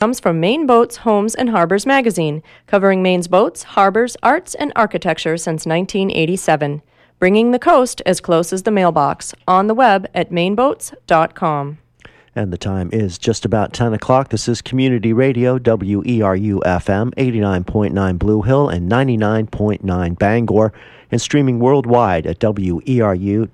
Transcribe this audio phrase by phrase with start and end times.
[0.00, 5.36] comes from Maine Boats, Homes, and Harbors magazine, covering Maine's boats, harbors, arts, and architecture
[5.36, 6.80] since 1987,
[7.18, 11.76] bringing the coast as close as the mailbox, on the web at maineboats.com.
[12.34, 14.30] And the time is just about 10 o'clock.
[14.30, 20.72] This is Community Radio, WERU FM, 89.9 Blue Hill and 99.9 Bangor,
[21.10, 23.46] and streaming worldwide at weru.org.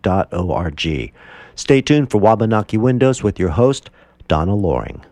[1.57, 3.91] Stay tuned for Wabanaki Windows with your host,
[4.29, 5.03] Donna Loring.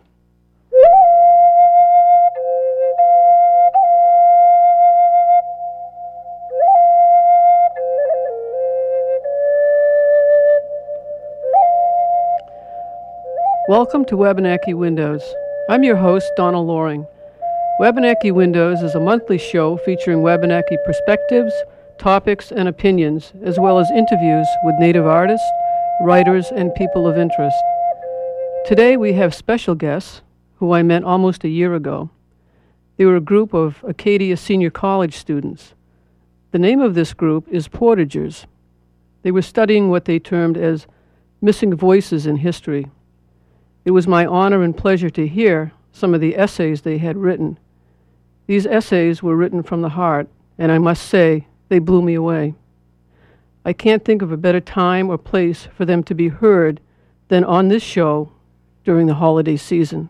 [13.67, 15.23] Welcome to Wabanaki Windows.
[15.69, 17.07] I'm your host, Donna Loring.
[17.79, 21.51] Wabanaki Windows is a monthly show featuring Wabanaki perspectives,
[21.97, 25.47] topics, and opinions, as well as interviews with Native artists,
[26.01, 27.57] writers, and people of interest.
[28.67, 30.21] Today we have special guests
[30.57, 32.11] who I met almost a year ago.
[32.97, 35.73] They were a group of Acadia Senior College students.
[36.51, 38.45] The name of this group is Portagers.
[39.23, 40.85] They were studying what they termed as
[41.41, 42.91] missing voices in history.
[43.85, 47.57] It was my honor and pleasure to hear some of the essays they had written.
[48.47, 52.55] These essays were written from the heart, and I must say, they blew me away.
[53.63, 56.79] I can't think of a better time or place for them to be heard
[57.27, 58.31] than on this show
[58.83, 60.09] during the holiday season.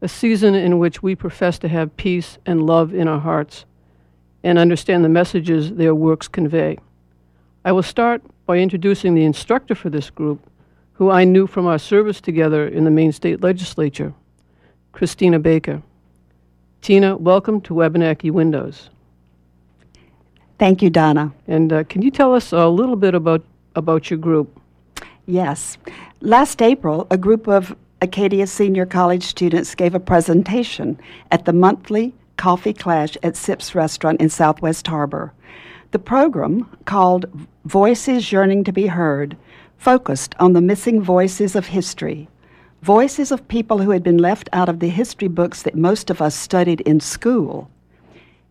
[0.00, 3.64] A season in which we profess to have peace and love in our hearts
[4.42, 6.78] and understand the messages their works convey.
[7.64, 10.40] I will start by introducing the instructor for this group,
[10.94, 14.14] who I knew from our service together in the Maine State Legislature,
[14.92, 15.82] Christina Baker.
[16.82, 18.90] Tina, welcome to Wabanaki Windows.
[20.58, 21.32] Thank you, Donna.
[21.48, 24.60] And uh, can you tell us a little bit about, about your group?
[25.26, 25.78] Yes.
[26.20, 30.98] Last April, a group of Acadia Senior College students gave a presentation
[31.30, 35.32] at the monthly Coffee Clash at Sips Restaurant in Southwest Harbor.
[35.90, 37.26] The program, called
[37.64, 39.36] Voices Yearning to Be Heard,
[39.84, 42.26] focused on the missing voices of history,
[42.80, 46.22] voices of people who had been left out of the history books that most of
[46.22, 47.68] us studied in school,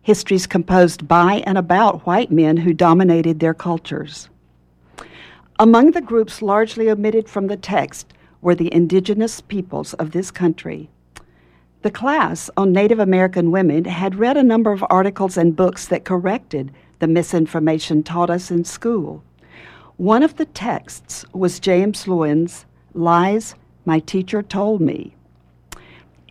[0.02, 4.28] histories composed by and about white men who dominated their cultures.
[5.58, 10.88] Among the groups largely omitted from the text were the indigenous peoples of this country.
[11.82, 16.04] The class on Native American women had read a number of articles and books that
[16.04, 16.70] corrected
[17.00, 19.24] the misinformation taught us in school.
[19.96, 25.14] One of the texts was James Loewen's Lies My Teacher Told Me.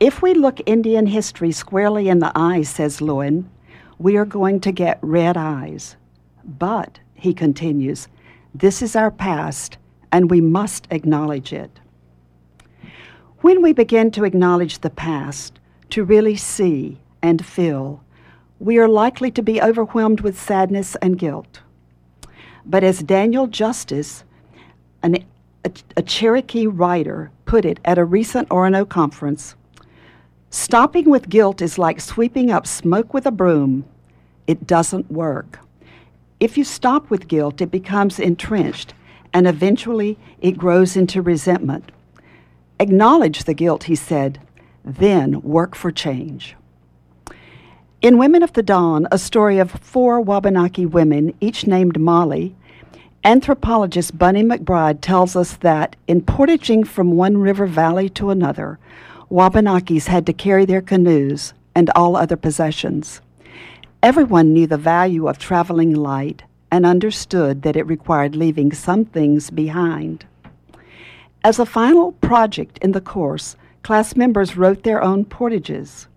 [0.01, 3.50] If we look Indian history squarely in the eye, says Lewin,
[3.97, 5.96] we are going to get red eyes.
[6.44, 8.09] But, he continues,
[8.53, 9.78] this is our past,
[10.12, 11.79] and we must acknowledge it.
[13.40, 15.57] When we begin to acknowledge the past,
[15.91, 18.03] to really see and feel,
[18.59, 21.62] we are likely to be overwhelmed with sadness and guilt.
[22.66, 24.24] But as Daniel Justice,
[25.01, 25.18] an,
[25.66, 29.56] a, a Cherokee writer, put it at a recent Orono conference,
[30.50, 33.85] stopping with guilt is like sweeping up smoke with a broom.
[34.47, 35.59] It doesn't work.
[36.40, 38.94] If you stop with guilt, it becomes entrenched,
[39.34, 41.91] and eventually it grows into resentment.
[42.79, 44.40] Acknowledge the guilt, he said,
[44.84, 46.56] then work for change.
[48.03, 52.53] In Women of the Dawn, a story of four Wabanaki women, each named Molly,
[53.24, 58.78] anthropologist Bunny McBride tells us that in portaging from one river valley to another,
[59.31, 63.22] Wabanakis had to carry their canoes and all other possessions.
[64.02, 69.50] Everyone knew the value of traveling light and understood that it required leaving some things
[69.50, 70.25] behind.
[71.41, 76.08] As a final project in the course, class members wrote their own portages.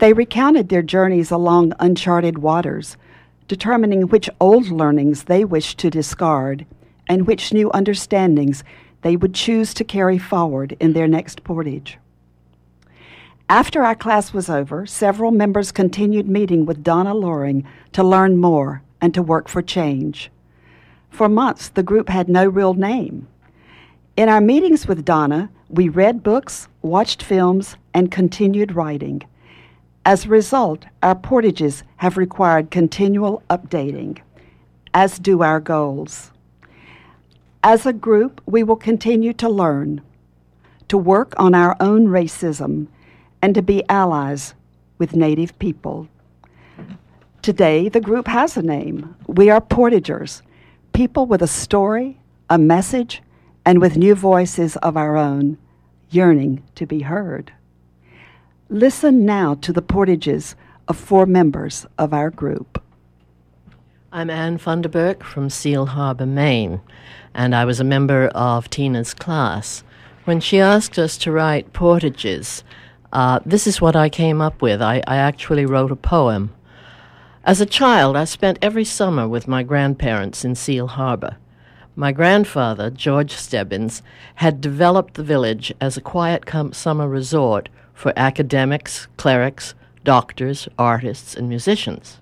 [0.00, 2.96] They recounted their journeys along uncharted waters,
[3.48, 6.64] determining which old learnings they wished to discard
[7.06, 8.64] and which new understandings
[9.02, 11.98] they would choose to carry forward in their next portage.
[13.50, 18.82] After our class was over, several members continued meeting with Donna Loring to learn more
[19.02, 20.30] and to work for change.
[21.10, 23.28] For months, the group had no real name.
[24.16, 29.24] In our meetings with Donna, we read books, watched films, and continued writing.
[30.04, 34.18] As a result, our portages have required continual updating,
[34.94, 36.30] as do our goals.
[37.62, 40.00] As a group, we will continue to learn,
[40.88, 42.86] to work on our own racism,
[43.42, 44.54] and to be allies
[44.96, 46.08] with Native people.
[47.42, 49.14] Today, the group has a name.
[49.26, 50.40] We are portagers,
[50.94, 52.18] people with a story,
[52.48, 53.22] a message,
[53.66, 55.58] and with new voices of our own,
[56.08, 57.52] yearning to be heard.
[58.72, 60.54] Listen now to the portages
[60.86, 62.80] of four members of our group.
[64.12, 66.80] I'm Anne Funderburk from Seal Harbor, Maine,
[67.34, 69.82] and I was a member of Tina's class.
[70.24, 72.62] When she asked us to write portages,
[73.12, 74.80] uh, this is what I came up with.
[74.80, 76.54] I, I actually wrote a poem.
[77.42, 81.38] As a child, I spent every summer with my grandparents in Seal Harbor.
[81.96, 84.00] My grandfather, George Stebbins,
[84.36, 87.68] had developed the village as a quiet summer resort
[88.00, 89.74] for academics, clerics,
[90.04, 92.18] doctors, artists, and musicians.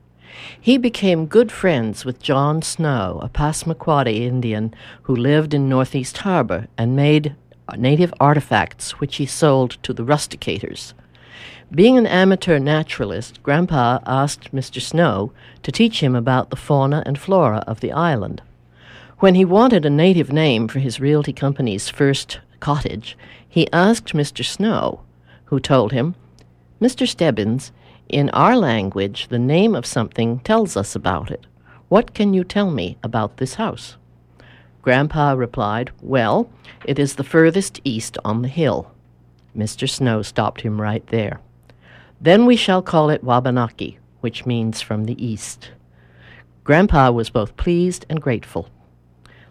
[0.60, 6.66] He became good friends with John Snow, a Passamaquoddy Indian who lived in Northeast Harbor
[6.76, 7.36] and made
[7.76, 10.94] native artifacts which he sold to the rusticators.
[11.70, 14.82] Being an amateur naturalist, Grandpa asked Mr.
[14.82, 15.32] Snow
[15.62, 18.42] to teach him about the fauna and flora of the island.
[19.20, 23.16] When he wanted a native name for his realty company's first cottage,
[23.48, 24.44] he asked Mr.
[24.44, 25.02] Snow
[25.48, 26.14] who told him,
[26.80, 27.06] Mr.
[27.08, 27.72] Stebbins,
[28.08, 31.46] in our language, the name of something tells us about it.
[31.88, 33.96] What can you tell me about this house?
[34.82, 36.50] Grandpa replied, Well,
[36.84, 38.90] it is the furthest east on the hill.
[39.56, 39.88] Mr.
[39.88, 41.40] Snow stopped him right there.
[42.20, 45.70] Then we shall call it Wabanaki, which means from the east.
[46.64, 48.68] Grandpa was both pleased and grateful.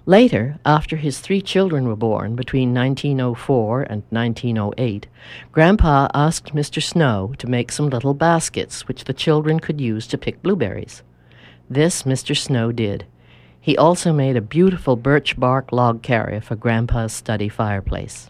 [0.08, 5.06] Later, after his three children were born between 1904 and 1908,
[5.52, 6.82] Grandpa asked Mr.
[6.82, 11.04] Snow to make some little baskets which the children could use to pick blueberries.
[11.70, 12.38] This Mr.
[12.38, 13.06] Snow did.
[13.60, 18.30] He also made a beautiful birch bark log carrier for Grandpa's study fireplace.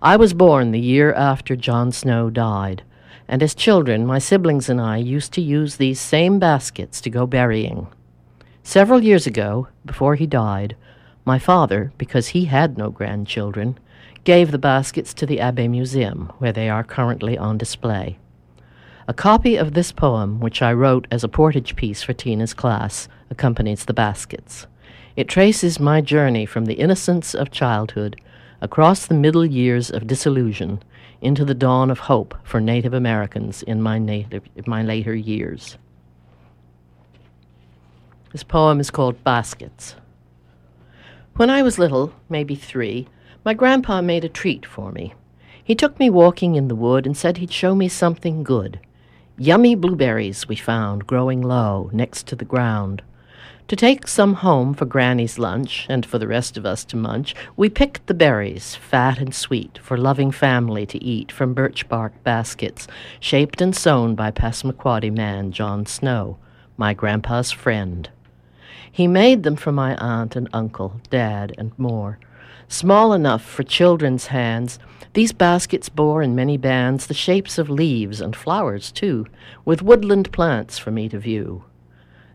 [0.00, 2.84] I was born the year after John Snow died,
[3.28, 7.26] and as children, my siblings and I used to use these same baskets to go
[7.26, 7.88] berrying.
[8.66, 10.74] Several years ago, before he died,
[11.26, 13.78] my father, because he had no grandchildren,
[14.24, 18.18] gave the baskets to the Abbe Museum, where they are currently on display.
[19.06, 23.06] A copy of this poem, which I wrote as a portage piece for Tina's class,
[23.28, 24.66] accompanies the baskets.
[25.14, 28.18] It traces my journey from the innocence of childhood
[28.62, 30.82] across the middle years of disillusion
[31.20, 35.76] into the dawn of hope for Native Americans in my, native, my later years.
[38.34, 39.94] This poem is called Baskets.
[41.36, 43.06] When I was little, maybe three,
[43.44, 45.14] my grandpa made a treat for me.
[45.62, 48.80] He took me walking in the wood and said he'd show me something good.
[49.38, 53.02] Yummy blueberries we found growing low next to the ground.
[53.68, 57.36] To take some home for Granny's lunch and for the rest of us to munch,
[57.56, 62.20] we picked the berries, fat and sweet, for loving family to eat from birch bark
[62.24, 62.88] baskets,
[63.20, 66.36] shaped and sewn by Passamaquoddy man John Snow,
[66.76, 68.10] my grandpa's friend.
[68.94, 72.20] He made them for my aunt and uncle, dad, and more.
[72.68, 74.78] Small enough for children's hands,
[75.14, 79.26] these baskets bore in many bands the shapes of leaves and flowers, too,
[79.64, 81.64] with woodland plants for me to view.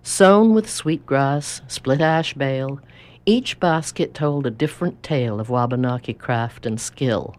[0.03, 2.81] Sown with sweet grass, split ash bale,
[3.25, 7.37] each basket told a different tale of Wabanaki craft and skill.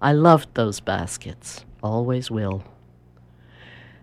[0.00, 2.64] I loved those baskets, always will.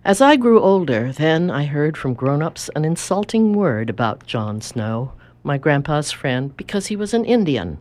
[0.04, 4.60] As I grew older, then I heard from grown ups an insulting word about John
[4.60, 5.14] Snow,
[5.44, 7.78] my grandpa's friend, because he was an Indian.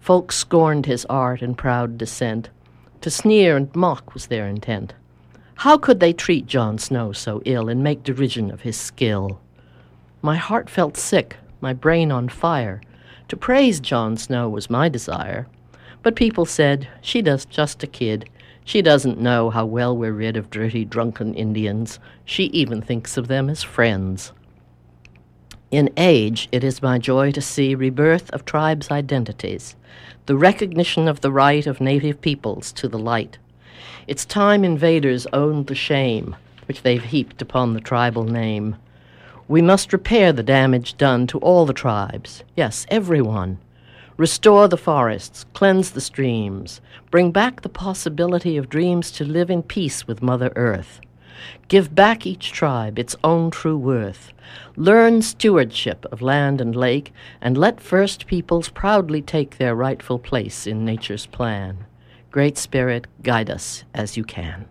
[0.00, 2.48] Folks scorned his art and proud descent.
[3.02, 4.94] To sneer and mock was their intent.
[5.56, 9.38] How could they treat John Snow so ill and make derision of his skill?
[10.22, 12.80] My heart felt sick, my brain on fire.
[13.28, 15.46] To praise John Snow was my desire.
[16.02, 18.26] But people said, She does just a kid.
[18.66, 22.00] She doesn't know how well we're rid of dirty, drunken Indians.
[22.24, 24.32] She even thinks of them as friends.
[25.70, 29.76] In age, it is my joy to see rebirth of tribes' identities,
[30.26, 33.38] the recognition of the right of native peoples to the light.
[34.08, 36.34] It's time invaders owned the shame
[36.66, 38.74] which they've heaped upon the tribal name.
[39.46, 43.58] We must repair the damage done to all the tribes, yes, everyone.
[44.16, 46.80] Restore the forests, cleanse the streams,
[47.10, 51.00] bring back the possibility of dreams to live in peace with Mother Earth.
[51.68, 54.32] Give back each tribe its own true worth.
[54.74, 60.66] Learn stewardship of land and lake, and let First Peoples proudly take their rightful place
[60.66, 61.84] in nature's plan.
[62.30, 64.66] Great Spirit, guide us as you can.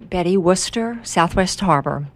[0.00, 2.06] Betty Worcester, Southwest Harbor.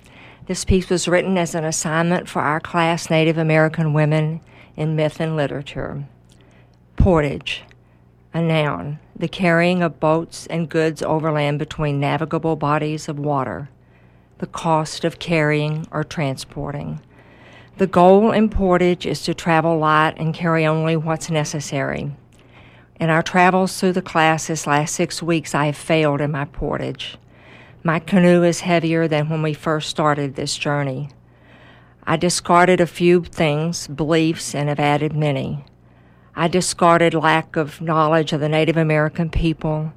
[0.49, 4.41] This piece was written as an assignment for our class Native American Women
[4.77, 6.05] in Myth and Literature.
[6.97, 7.65] Portage,
[8.33, 13.69] a noun, the carrying of boats and goods overland between navigable bodies of water,
[14.39, 17.03] the cost of carrying or transporting.
[17.77, 22.17] The goal in Portage is to travel light and carry only what's necessary.
[22.99, 26.47] In our travels through the class this last six weeks, I have failed in my
[26.47, 27.19] portage.
[27.85, 31.11] My canoe is heavier than when we first started this journey.
[32.05, 35.65] I discarded a few things, beliefs, and have added many.
[36.35, 39.93] I discarded lack of knowledge of the Native American people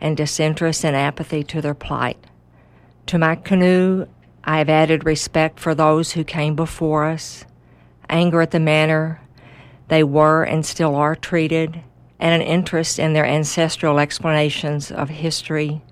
[0.00, 2.18] and disinterest and apathy to their plight.
[3.06, 4.06] To my canoe,
[4.44, 7.44] I have added respect for those who came before us,
[8.08, 9.20] anger at the manner
[9.88, 11.80] they were and still are treated,
[12.18, 15.82] and an interest in their ancestral explanations of history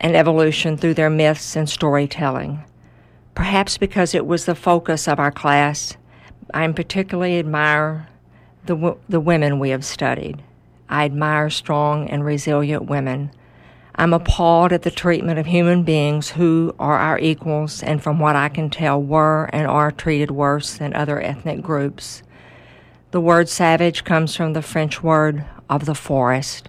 [0.00, 2.64] and evolution through their myths and storytelling.
[3.34, 5.96] Perhaps because it was the focus of our class,
[6.52, 8.08] I particularly admire
[8.66, 10.42] the, the women we have studied.
[10.88, 13.30] I admire strong and resilient women.
[13.96, 18.36] I'm appalled at the treatment of human beings who are our equals and, from what
[18.36, 22.22] I can tell, were and are treated worse than other ethnic groups.
[23.12, 26.68] The word savage comes from the French word of the forest.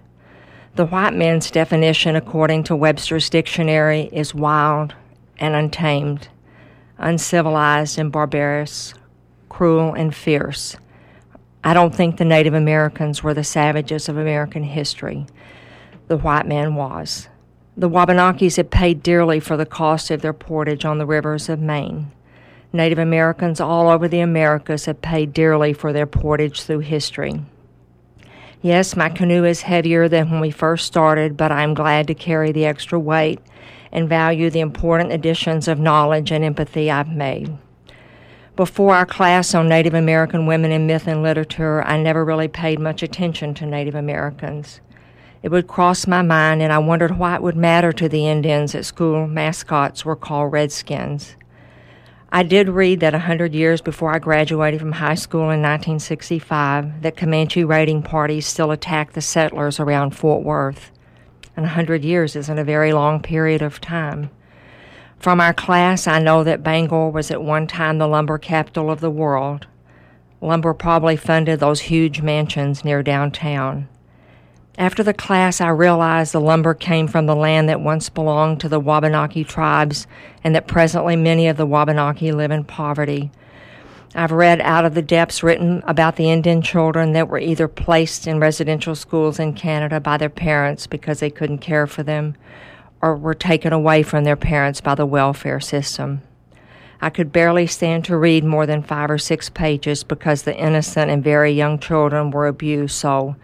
[0.75, 4.93] The white man's definition, according to Webster's dictionary, is wild
[5.39, 6.27] and untamed,
[6.97, 8.93] uncivilized and barbarous,
[9.47, 10.75] cruel and fierce.
[11.63, 15.25] I don't think the Native Americans were the savages of American history.
[16.09, 17.29] The white man was.
[17.77, 21.61] The Wabanakis had paid dearly for the cost of their portage on the rivers of
[21.61, 22.11] Maine.
[22.73, 27.45] Native Americans all over the Americas have paid dearly for their portage through history.
[28.65, 32.15] Yes, my canoe is heavier than when we first started, but I am glad to
[32.15, 33.39] carry the extra weight
[33.91, 37.55] and value the important additions of knowledge and empathy I've made.
[38.55, 42.79] Before our class on Native American women in myth and literature, I never really paid
[42.79, 44.81] much attention to Native Americans.
[45.43, 48.71] It would cross my mind, and I wondered why it would matter to the Indians
[48.71, 51.35] that school mascots were called Redskins.
[52.35, 57.01] I did read that a hundred years before I graduated from high school in 1965,
[57.01, 60.91] that Comanche raiding parties still attacked the settlers around Fort Worth.
[61.55, 64.31] And a hundred years isn't a very long period of time.
[65.17, 68.99] From our class, I know that Bangor was at one time the lumber capital of
[68.99, 69.67] the world.
[70.41, 73.87] Lumber probably funded those huge mansions near downtown.
[74.77, 78.69] After the class, I realized the lumber came from the land that once belonged to
[78.69, 80.05] the Wabanaki tribes
[80.43, 83.31] and that presently many of the Wabanaki live in poverty.
[84.13, 88.27] I've read Out of the Depths written about the Indian children that were either placed
[88.27, 92.35] in residential schools in Canada by their parents because they couldn't care for them
[93.01, 96.21] or were taken away from their parents by the welfare system.
[97.01, 101.11] I could barely stand to read more than five or six pages because the innocent
[101.11, 103.35] and very young children were abused so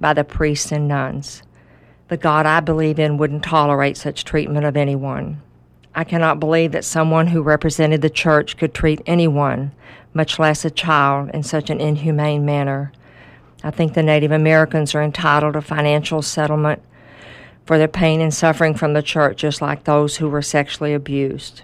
[0.00, 1.42] by the priests and nuns.
[2.08, 5.42] The God I believe in wouldn't tolerate such treatment of anyone.
[5.94, 9.72] I cannot believe that someone who represented the church could treat anyone,
[10.12, 12.92] much less a child, in such an inhumane manner.
[13.64, 16.82] I think the Native Americans are entitled to financial settlement
[17.64, 21.62] for their pain and suffering from the church, just like those who were sexually abused.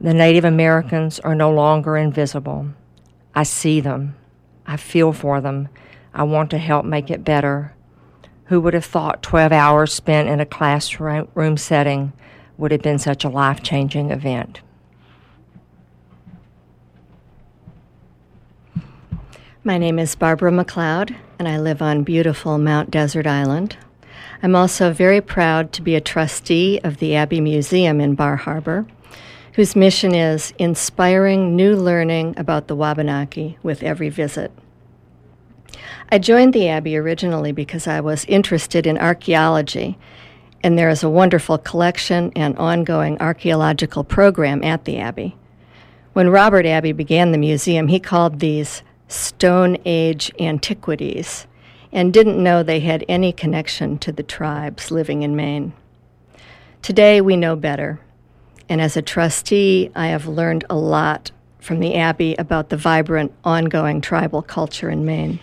[0.00, 2.70] The Native Americans are no longer invisible.
[3.34, 4.16] I see them.
[4.66, 5.68] I feel for them
[6.16, 7.74] I want to help make it better.
[8.46, 12.14] Who would have thought 12 hours spent in a classroom setting
[12.56, 14.62] would have been such a life changing event?
[19.62, 23.76] My name is Barbara McLeod, and I live on beautiful Mount Desert Island.
[24.42, 28.86] I'm also very proud to be a trustee of the Abbe Museum in Bar Harbor,
[29.52, 34.50] whose mission is inspiring new learning about the Wabanaki with every visit.
[36.10, 39.98] I joined the Abbe originally because I was interested in archaeology,
[40.62, 45.36] and there is a wonderful collection and ongoing archaeological program at the Abbe.
[46.12, 51.46] When Robert Abbe began the museum, he called these Stone Age antiquities
[51.92, 55.72] and didn't know they had any connection to the tribes living in Maine.
[56.82, 58.00] Today we know better,
[58.68, 63.32] and as a trustee, I have learned a lot from the Abbe about the vibrant,
[63.44, 65.40] ongoing tribal culture in Maine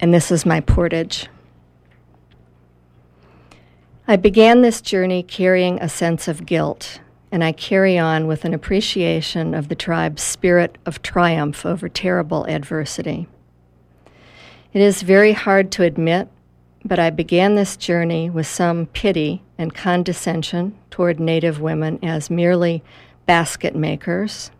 [0.00, 1.28] and this is my portage.
[4.06, 7.00] I began this journey carrying a sense of guilt,
[7.30, 12.44] and I carry on with an appreciation of the tribe's spirit of triumph over terrible
[12.46, 13.28] adversity.
[14.72, 16.28] It is very hard to admit,
[16.84, 22.82] but I began this journey with some pity and condescension toward Native women as merely
[23.26, 24.50] basket makers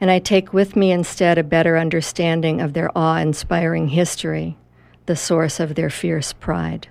[0.00, 4.56] and I take with me instead a better understanding of their awe inspiring history,
[5.06, 6.88] the source of their fierce pride.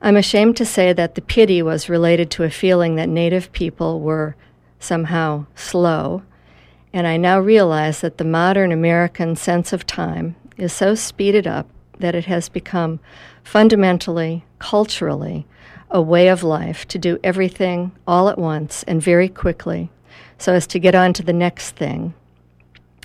[0.00, 4.00] I'm ashamed to say that the pity was related to a feeling that Native people
[4.00, 4.36] were
[4.78, 6.22] somehow slow.
[6.92, 11.68] And I now realize that the modern American sense of time is so speeded up
[11.98, 13.00] that it has become
[13.42, 15.46] fundamentally, culturally,
[15.90, 19.90] a way of life to do everything all at once and very quickly
[20.38, 22.14] so as to get on to the next thing.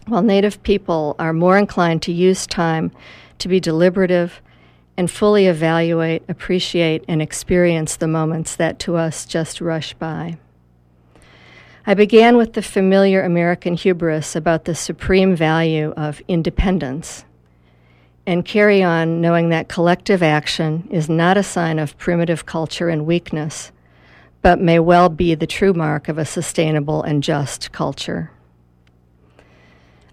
[0.07, 2.91] While Native people are more inclined to use time
[3.39, 4.41] to be deliberative
[4.97, 10.37] and fully evaluate, appreciate, and experience the moments that to us just rush by.
[11.87, 17.25] I began with the familiar American hubris about the supreme value of independence
[18.27, 23.07] and carry on knowing that collective action is not a sign of primitive culture and
[23.07, 23.71] weakness,
[24.41, 28.31] but may well be the true mark of a sustainable and just culture.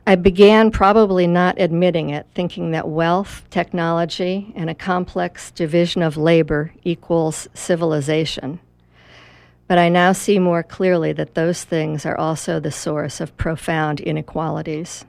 [0.07, 6.17] I began probably not admitting it, thinking that wealth, technology, and a complex division of
[6.17, 8.59] labor equals civilization.
[9.67, 14.01] But I now see more clearly that those things are also the source of profound
[14.01, 15.05] inequalities.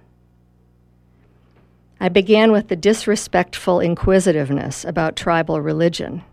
[2.01, 6.23] I began with the disrespectful inquisitiveness about tribal religion.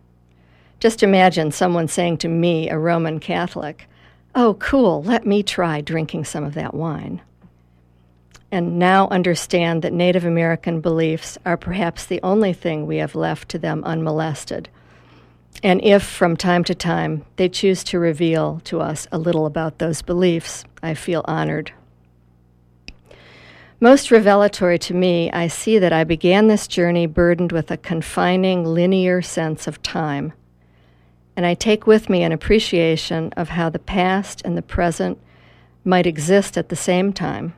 [0.78, 3.88] Just imagine someone saying to me, a Roman Catholic,
[4.34, 7.22] Oh, cool, let me try drinking some of that wine.
[8.52, 13.48] And now understand that Native American beliefs are perhaps the only thing we have left
[13.50, 14.68] to them unmolested.
[15.62, 19.78] And if from time to time they choose to reveal to us a little about
[19.78, 21.72] those beliefs, I feel honored.
[23.80, 28.64] Most revelatory to me, I see that I began this journey burdened with a confining,
[28.64, 30.32] linear sense of time.
[31.36, 35.18] And I take with me an appreciation of how the past and the present
[35.84, 37.54] might exist at the same time,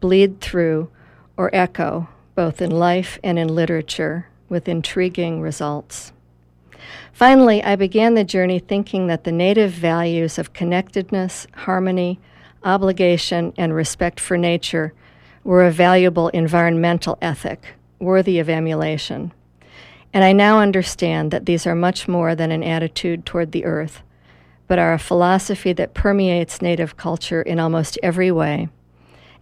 [0.00, 0.90] bleed through,
[1.36, 6.12] or echo, both in life and in literature, with intriguing results.
[7.12, 12.18] Finally, I began the journey thinking that the native values of connectedness, harmony,
[12.64, 14.92] obligation, and respect for nature
[15.44, 19.32] were a valuable environmental ethic worthy of emulation.
[20.12, 24.02] And I now understand that these are much more than an attitude toward the earth,
[24.66, 28.68] but are a philosophy that permeates Native culture in almost every way.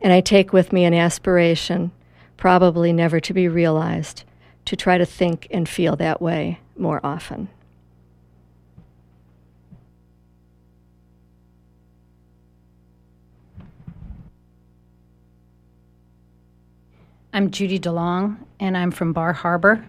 [0.00, 1.90] And I take with me an aspiration,
[2.37, 4.24] probably never to be realized,
[4.66, 7.48] to try to think and feel that way more often.
[17.33, 19.85] I'm Judy DeLong, and I'm from Bar Harbor.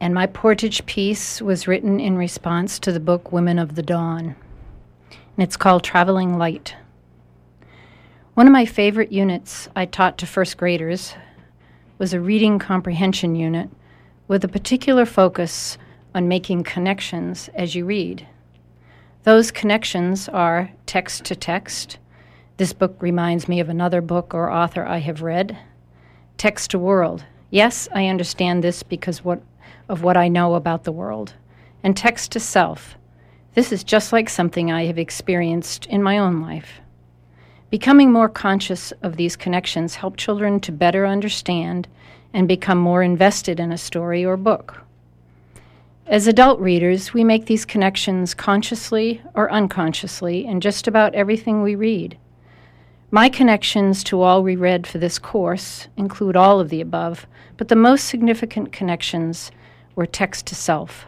[0.00, 4.36] And my Portage piece was written in response to the book Women of the Dawn.
[5.10, 6.74] And it's called Traveling Light.
[8.34, 11.14] One of my favorite units I taught to first graders
[11.98, 13.70] was a reading comprehension unit
[14.28, 15.78] with a particular focus
[16.14, 18.26] on making connections as you read.
[19.22, 21.98] Those connections are text to text.
[22.58, 25.58] This book reminds me of another book or author I have read
[26.38, 27.24] text to world.
[27.50, 29.40] Yes, I understand this because what,
[29.88, 31.34] of what I know about the world.
[31.82, 32.96] And text to self.
[33.54, 36.80] This is just like something I have experienced in my own life.
[37.70, 41.88] Becoming more conscious of these connections help children to better understand
[42.32, 44.82] and become more invested in a story or book.
[46.06, 51.74] As adult readers, we make these connections consciously or unconsciously in just about everything we
[51.74, 52.16] read.
[53.10, 57.68] My connections to all we read for this course include all of the above, but
[57.68, 59.50] the most significant connections
[59.96, 61.06] were text to self.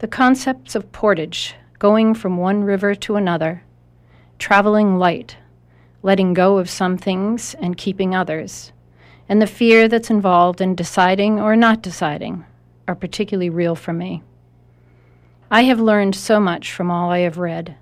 [0.00, 3.62] The concepts of portage, going from one river to another,
[4.40, 5.36] traveling light,
[6.02, 8.72] letting go of some things and keeping others,
[9.28, 12.44] and the fear that's involved in deciding or not deciding
[12.88, 14.24] are particularly real for me.
[15.52, 17.76] I have learned so much from all I have read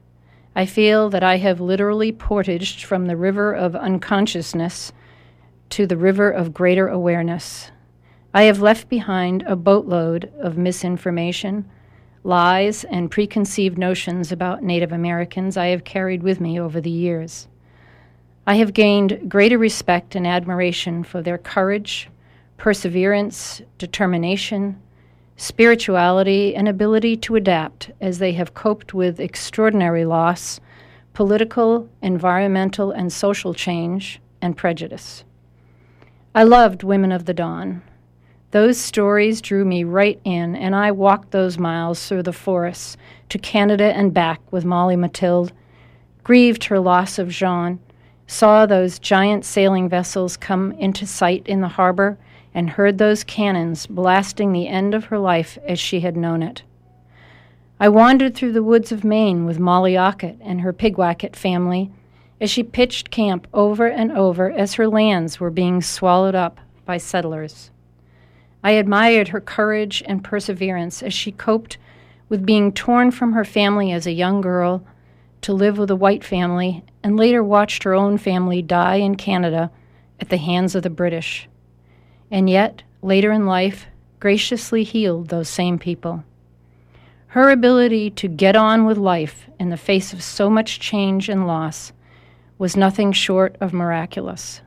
[0.58, 4.92] I feel that I have literally portaged from the river of unconsciousness
[5.70, 7.70] to the river of greater awareness.
[8.34, 11.64] I have left behind a boatload of misinformation,
[12.24, 17.48] lies, and preconceived notions about Native Americans I have carried with me over the years.
[18.46, 22.10] I have gained greater respect and admiration for their courage,
[22.58, 24.78] perseverance, determination,
[25.38, 30.60] spirituality, and ability to adapt as they have coped with extraordinary loss,
[31.14, 35.24] political, environmental, and social change, and prejudice.
[36.34, 37.82] I loved Women of the Dawn.
[38.50, 42.96] Those stories drew me right in, and I walked those miles through the forests
[43.28, 45.52] to Canada and back with Molly Mathilde,
[46.24, 47.78] grieved her loss of Jean,
[48.26, 52.16] saw those giant sailing vessels come into sight in the harbor,
[52.54, 56.62] and heard those cannons blasting the end of her life as she had known it.
[57.78, 61.92] I wandered through the woods of Maine with Molly Ockett and her Pigwacket family
[62.40, 66.96] as she pitched camp over and over as her lands were being swallowed up by
[66.96, 67.70] settlers.
[68.62, 71.78] I admired her courage and perseverance as she coped
[72.28, 74.84] with being torn from her family as a young girl
[75.42, 79.70] to live with a white family and later watched her own family die in Canada
[80.20, 81.48] at the hands of the British.
[82.30, 83.86] And yet, later in life,
[84.20, 86.24] graciously healed those same people.
[87.28, 91.46] Her ability to get on with life in the face of so much change and
[91.46, 91.92] loss
[92.58, 94.60] was nothing short of miraculous.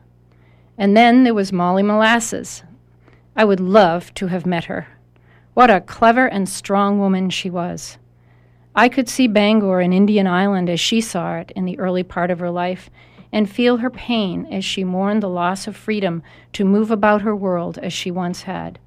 [0.78, 2.64] And then there was Molly Molasses.
[3.36, 4.88] I would love to have met her.
[5.54, 7.98] What a clever and strong woman she was.
[8.76, 12.32] I could see Bangor in Indian Island as she saw it in the early part
[12.32, 12.90] of her life,
[13.32, 16.22] and feel her pain as she mourned the loss of freedom
[16.54, 18.80] to move about her world as she once had.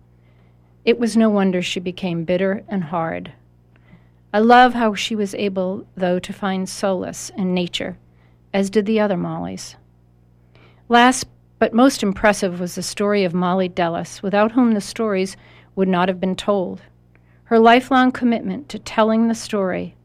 [0.84, 3.32] It was no wonder she became bitter and hard.
[4.32, 7.96] I love how she was able, though, to find solace in nature,
[8.52, 9.76] as did the other Mollies.
[10.88, 11.26] Last
[11.64, 15.34] but most impressive was the story of Molly Dellis, without whom the stories
[15.74, 16.82] would not have been told.
[17.44, 19.96] Her lifelong commitment to telling the story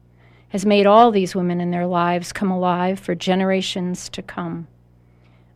[0.48, 4.68] has made all these women in their lives come alive for generations to come.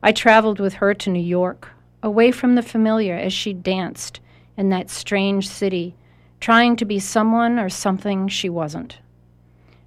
[0.03, 1.71] I traveled with her to New York,
[2.03, 4.21] away from the familiar as she danced
[4.59, 5.97] in that strange city,
[6.39, 8.99] trying to be someone or something she wasn't.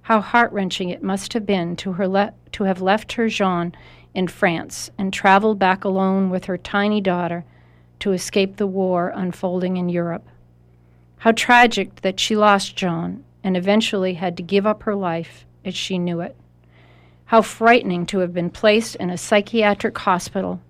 [0.02, 3.72] How heart wrenching it must have been to, her le- to have left her Jean
[4.18, 7.44] in France and traveled back alone with her tiny daughter
[8.00, 10.28] to escape the war unfolding in Europe.
[11.18, 15.76] How tragic that she lost John and eventually had to give up her life as
[15.76, 16.34] she knew it.
[17.26, 20.60] How frightening to have been placed in a psychiatric hospital.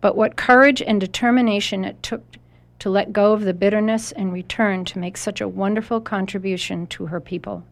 [0.00, 2.24] But what courage and determination it took
[2.80, 7.06] to let go of the bitterness and return to make such a wonderful contribution to
[7.06, 7.62] her people.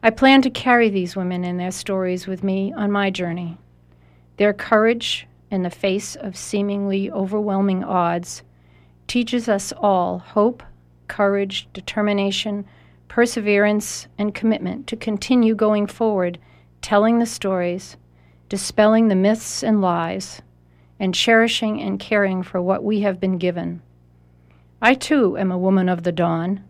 [0.00, 3.58] I plan to carry these women and their stories with me on my journey.
[4.36, 8.42] Their courage in the face of seemingly overwhelming odds
[9.08, 10.62] teaches us all hope,
[11.08, 12.64] courage, determination,
[13.08, 16.38] perseverance, and commitment to continue going forward,
[16.80, 17.96] telling the stories,
[18.48, 20.42] dispelling the myths and lies,
[21.00, 23.82] and cherishing and caring for what we have been given.
[24.80, 26.62] I too am a woman of the dawn.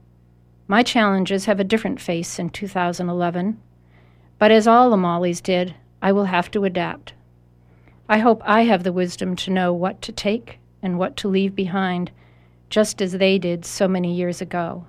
[0.70, 3.58] My challenges have a different face in 2011,
[4.38, 7.14] but as all the Mollies did, I will have to adapt.
[8.06, 11.54] I hope I have the wisdom to know what to take and what to leave
[11.54, 12.10] behind
[12.68, 14.84] just as they did so many years ago.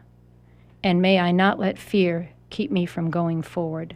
[0.84, 3.96] And may I not let fear keep me from going forward.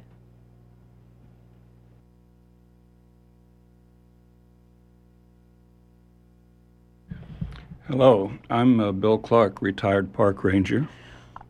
[7.89, 10.87] Hello, I'm uh, Bill Clark, retired park ranger.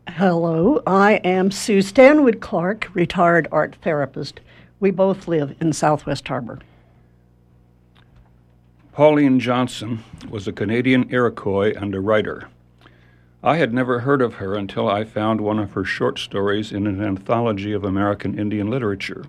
[0.09, 4.41] Hello, I am Sue Stanwood Clark, retired art therapist.
[4.79, 6.59] We both live in Southwest Harbor.
[8.91, 12.47] Pauline Johnson was a Canadian Iroquois and a writer.
[13.41, 16.85] I had never heard of her until I found one of her short stories in
[16.85, 19.25] an anthology of American Indian literature.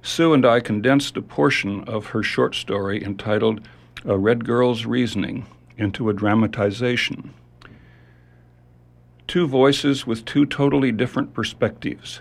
[0.00, 3.66] Sue and I condensed a portion of her short story entitled
[4.04, 7.34] A Red Girl's Reasoning into a dramatization.
[9.26, 12.20] Two voices with two totally different perspectives.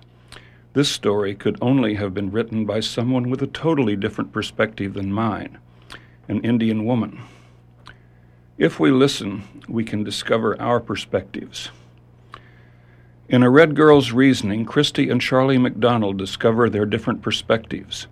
[0.73, 5.11] This story could only have been written by someone with a totally different perspective than
[5.11, 5.57] mine
[6.27, 7.19] an Indian woman.
[8.57, 11.71] If we listen, we can discover our perspectives.
[13.27, 18.07] In A Red Girl's Reasoning, Christy and Charlie MacDonald discover their different perspectives.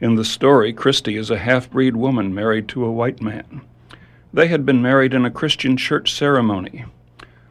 [0.00, 3.62] In the story, Christy is a half breed woman married to a white man.
[4.32, 6.84] They had been married in a Christian church ceremony.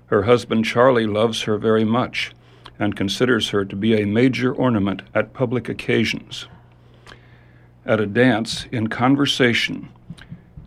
[0.07, 2.33] Her husband Charlie loves her very much
[2.79, 6.47] and considers her to be a major ornament at public occasions
[7.87, 9.87] at a dance in conversation,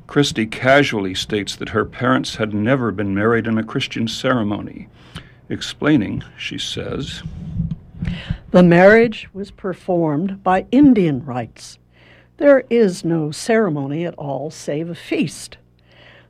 [0.06, 4.88] Christy casually states that her parents had never been married in a Christian ceremony.
[5.50, 7.22] Explaining, she says,
[8.50, 11.78] The marriage was performed by Indian rites.
[12.38, 15.58] There is no ceremony at all save a feast.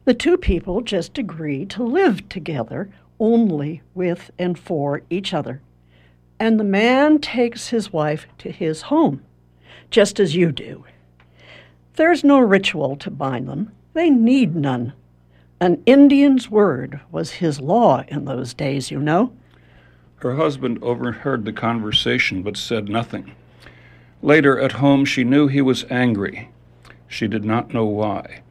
[0.04, 5.60] The two people just agree to live together only with and for each other.
[6.40, 9.22] And the man takes his wife to his home
[9.90, 10.84] just as you do.
[11.94, 14.94] There's no ritual to bind them, they need none.
[15.60, 19.32] An Indian's word was his law in those days, you know.
[20.16, 23.34] Her husband overheard the conversation but said nothing.
[24.22, 26.48] Later at home, she knew he was angry.
[27.08, 28.42] She did not know why.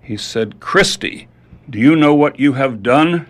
[0.00, 1.28] He said, Christy,
[1.70, 3.26] do you know what you have done?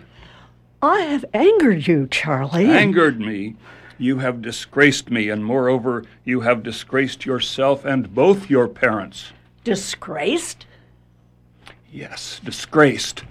[0.81, 2.65] I have angered you, Charlie.
[2.65, 3.55] Angered me?
[3.97, 9.31] You have disgraced me, and moreover, you have disgraced yourself and both your parents.
[9.63, 10.65] Disgraced?
[11.91, 13.23] Yes, disgraced.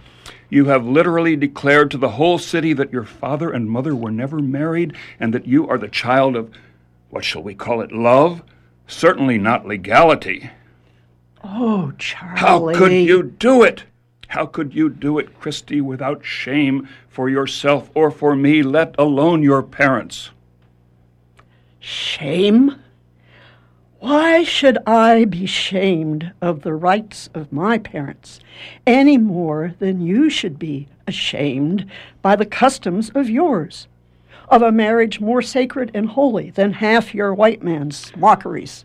[0.49, 4.39] You have literally declared to the whole city that your father and mother were never
[4.39, 6.51] married and that you are the child of,
[7.11, 8.43] what shall we call it, love?
[8.87, 10.51] Certainly not legality.
[11.43, 12.41] Oh, Charlie.
[12.41, 13.85] How could you do it?
[14.35, 19.45] How could you do it, Christie, without shame for yourself or for me, let alone
[19.45, 20.31] your parents?
[21.79, 22.75] Shame?
[24.01, 28.41] Why should I be shamed of the rights of my parents
[28.85, 31.89] any more than you should be ashamed
[32.21, 33.87] by the customs of yours,
[34.49, 38.85] of a marriage more sacred and holy than half your white man's mockeries?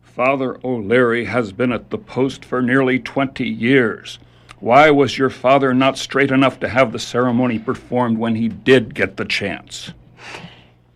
[0.00, 4.20] Father O'Leary has been at the post for nearly twenty years.
[4.66, 8.96] Why was your father not straight enough to have the ceremony performed when he did
[8.96, 9.92] get the chance?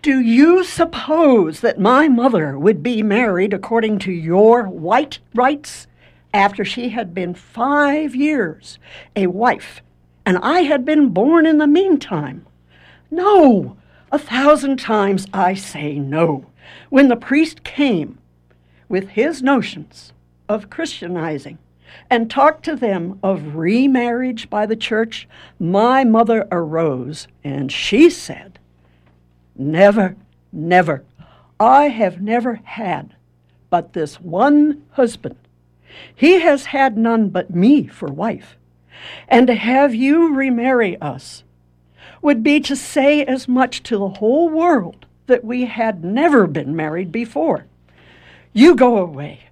[0.02, 5.86] Do you suppose that my mother would be married according to your white rites
[6.34, 8.80] after she had been five years
[9.14, 9.82] a wife
[10.26, 12.46] and I had been born in the meantime?
[13.08, 13.76] No,
[14.10, 16.46] a thousand times I say no.
[16.88, 18.18] When the priest came
[18.88, 20.12] with his notions
[20.48, 21.58] of Christianizing
[22.08, 28.58] and talked to them of remarriage by the church, my mother arose and she said,
[29.56, 30.16] Never,
[30.52, 31.04] never.
[31.58, 33.14] I have never had
[33.70, 35.36] but this one husband.
[36.14, 38.56] He has had none but me for wife.
[39.28, 41.44] And to have you remarry us
[42.20, 46.76] would be to say as much to the whole world that we had never been
[46.76, 47.64] married before.
[48.52, 49.49] You go away.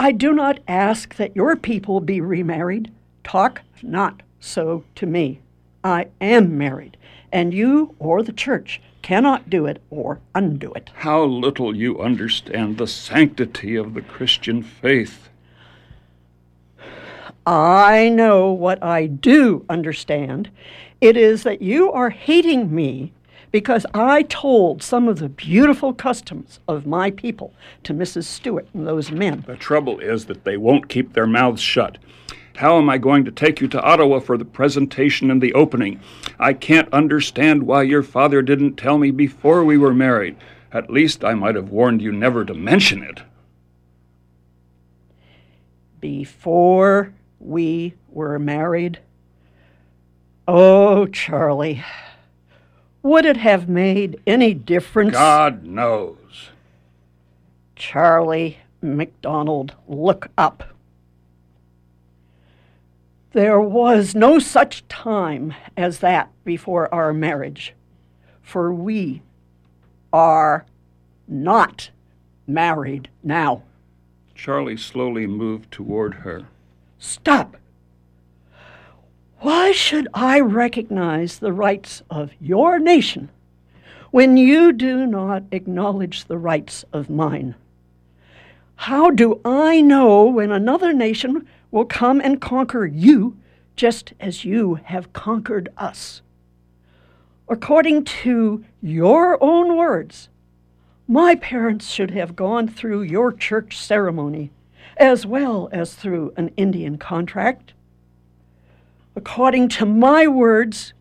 [0.00, 2.92] I do not ask that your people be remarried.
[3.24, 5.40] Talk not so to me.
[5.82, 6.96] I am married,
[7.32, 10.90] and you or the church cannot do it or undo it.
[10.94, 15.28] How little you understand the sanctity of the Christian faith.
[17.46, 20.50] I know what I do understand.
[21.00, 23.12] It is that you are hating me
[23.50, 28.24] because I told some of the beautiful customs of my people to Mrs.
[28.24, 29.44] Stewart and those men.
[29.46, 31.98] The trouble is that they won't keep their mouths shut.
[32.56, 36.00] How am I going to take you to Ottawa for the presentation and the opening?
[36.40, 40.36] I can't understand why your father didn't tell me before we were married.
[40.72, 43.22] At least I might have warned you never to mention it.
[46.00, 48.98] Before we were married?
[50.48, 51.84] Oh, Charlie,
[53.02, 55.12] would it have made any difference?
[55.12, 56.50] God knows.
[57.76, 60.74] Charlie McDonald, look up.
[63.32, 67.74] There was no such time as that before our marriage,
[68.42, 69.22] for we
[70.12, 70.64] are
[71.28, 71.90] not
[72.46, 73.62] married now.
[74.34, 76.46] Charlie slowly moved toward her.
[76.98, 77.56] Stop!
[79.40, 83.28] Why should I recognize the rights of your nation
[84.10, 87.54] when you do not acknowledge the rights of mine?
[88.74, 93.36] How do I know when another nation will come and conquer you
[93.76, 96.20] just as you have conquered us?
[97.48, 100.30] According to your own words,
[101.06, 104.50] my parents should have gone through your church ceremony
[104.96, 107.72] as well as through an Indian contract.
[109.18, 110.92] According to my words,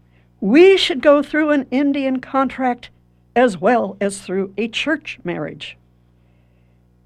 [0.41, 2.89] we should go through an Indian contract
[3.35, 5.77] as well as through a church marriage.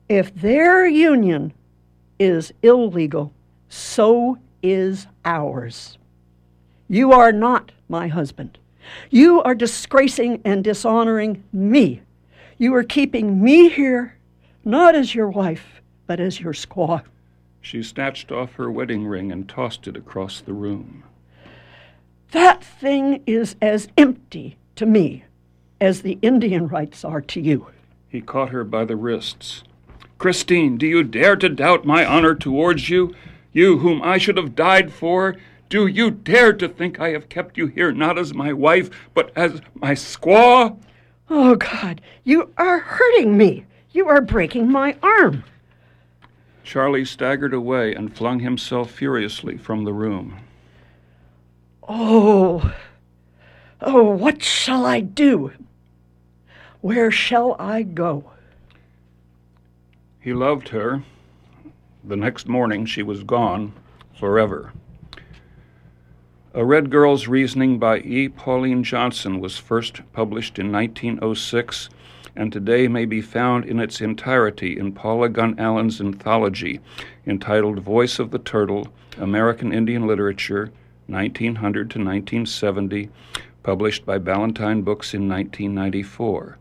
[0.08, 1.52] If their union
[2.18, 3.34] is illegal,
[3.68, 5.98] so is ours.
[6.88, 8.58] You are not my husband.
[9.10, 12.04] You are disgracing and dishonoring me.
[12.58, 14.18] You are keeping me here,
[14.64, 17.04] not as your wife, but as your squaw.
[17.62, 21.04] She snatched off her wedding ring and tossed it across the room.
[22.32, 25.26] That thing is as empty to me
[25.80, 27.68] as the Indian rites are to you.
[28.10, 29.64] He caught her by the wrists.
[30.18, 33.14] Christine, do you dare to doubt my honor towards you?
[33.52, 35.36] You whom I should have died for?
[35.70, 39.32] Do you dare to think I have kept you here not as my wife, but
[39.36, 40.78] as my squaw?
[41.30, 43.66] Oh, God, you are hurting me.
[43.92, 45.44] You are breaking my arm.
[46.64, 50.40] Charlie staggered away and flung himself furiously from the room.
[51.88, 52.74] Oh,
[53.82, 55.52] oh, what shall I do?
[56.82, 58.32] Where shall I go?
[60.20, 61.04] He loved her.
[62.04, 63.74] The next morning she was gone
[64.18, 64.74] forever.
[66.54, 68.28] A Red Girl's Reasoning by E.
[68.28, 71.90] Pauline Johnson was first published in 1906
[72.36, 76.80] and today may be found in its entirety in Paula Gunn Allen's anthology
[77.26, 80.72] entitled Voice of the Turtle American Indian Literature,
[81.08, 83.10] 1900 to 1970,
[83.64, 86.58] published by Ballantine Books in 1994.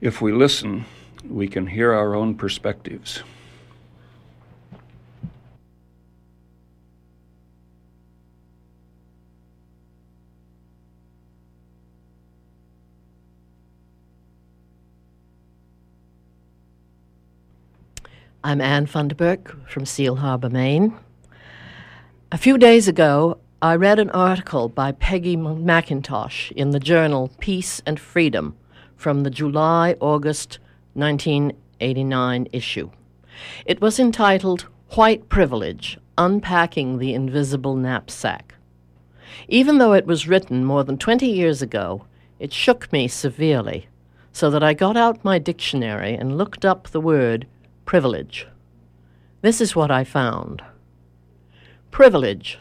[0.00, 0.86] If we listen,
[1.28, 3.22] we can hear our own perspectives.
[18.44, 20.96] I'm Anne Funderburk from Seal Harbor, Maine.
[22.30, 27.82] A few days ago, I read an article by Peggy McIntosh in the journal Peace
[27.84, 28.56] and Freedom
[28.94, 30.60] from the July August
[30.94, 32.90] 1989 issue.
[33.66, 38.54] It was entitled White Privilege Unpacking the Invisible Knapsack.
[39.48, 42.04] Even though it was written more than 20 years ago,
[42.38, 43.88] it shook me severely,
[44.32, 47.44] so that I got out my dictionary and looked up the word
[47.88, 48.46] privilege.
[49.40, 50.62] This is what I found
[51.90, 52.58] privilege,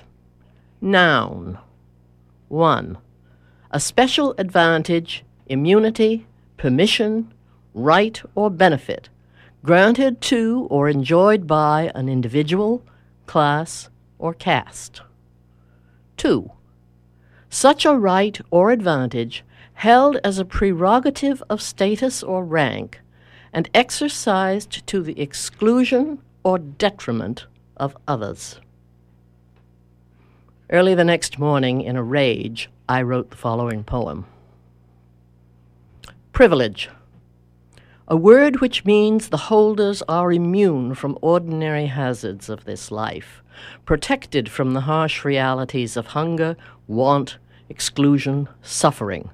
[0.80, 1.58] noun,
[2.48, 2.98] 1.
[3.72, 7.34] A special advantage, immunity, permission,
[7.74, 9.10] right, or benefit
[9.66, 12.82] granted to or enjoyed by an individual,
[13.26, 15.02] class, or caste.
[16.16, 16.50] 2.
[17.50, 23.02] Such a right or advantage held as a prerogative of status or rank
[23.54, 28.60] and exercised to the exclusion or detriment of others.
[30.70, 34.26] Early the next morning, in a rage, I wrote the following poem
[36.32, 36.90] Privilege.
[38.10, 43.42] A word which means the holders are immune from ordinary hazards of this life,
[43.86, 46.56] protected from the harsh realities of hunger,
[46.88, 47.38] want,
[47.70, 49.30] exclusion, suffering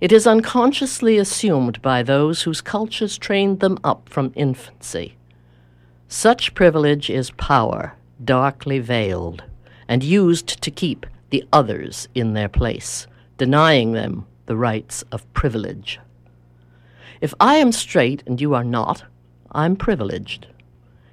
[0.00, 5.16] it is unconsciously assumed by those whose cultures trained them up from infancy.
[6.08, 9.44] Such privilege is power, darkly veiled,
[9.88, 13.06] and used to keep the others in their place,
[13.38, 15.98] denying them the rights of privilege.
[17.20, 19.04] If I am straight and you are not,
[19.52, 20.46] I'm privileged.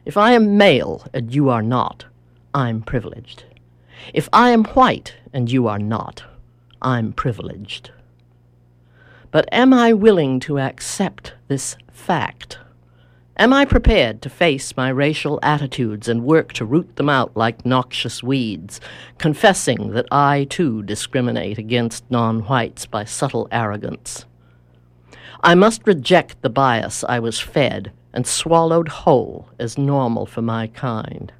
[0.05, 2.05] If I am male and you are not,
[2.53, 3.45] I'm privileged.
[4.13, 6.23] If I am white and you are not,
[6.81, 7.91] I'm privileged.
[9.33, 12.59] But am I willing to accept this fact?
[13.35, 17.65] Am I prepared to face my racial attitudes and work to root them out like
[17.65, 18.79] noxious weeds,
[19.17, 24.25] confessing that I too discriminate against non whites by subtle arrogance?
[25.41, 30.67] I must reject the bias I was fed and swallowed whole as normal for my
[30.67, 31.33] kind.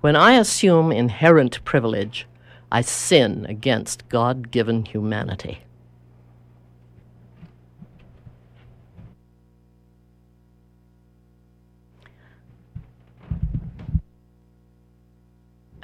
[0.00, 2.26] When I assume inherent privilege,
[2.72, 5.58] I sin against God given humanity.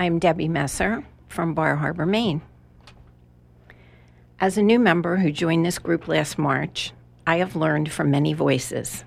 [0.01, 2.41] I'm Debbie Messer from Bar Harbor, Maine.
[4.39, 6.93] As a new member who joined this group last March,
[7.27, 9.05] I have learned from many voices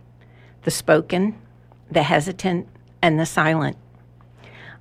[0.64, 1.42] the spoken,
[1.90, 2.68] the hesitant,
[3.02, 3.78] and the silent.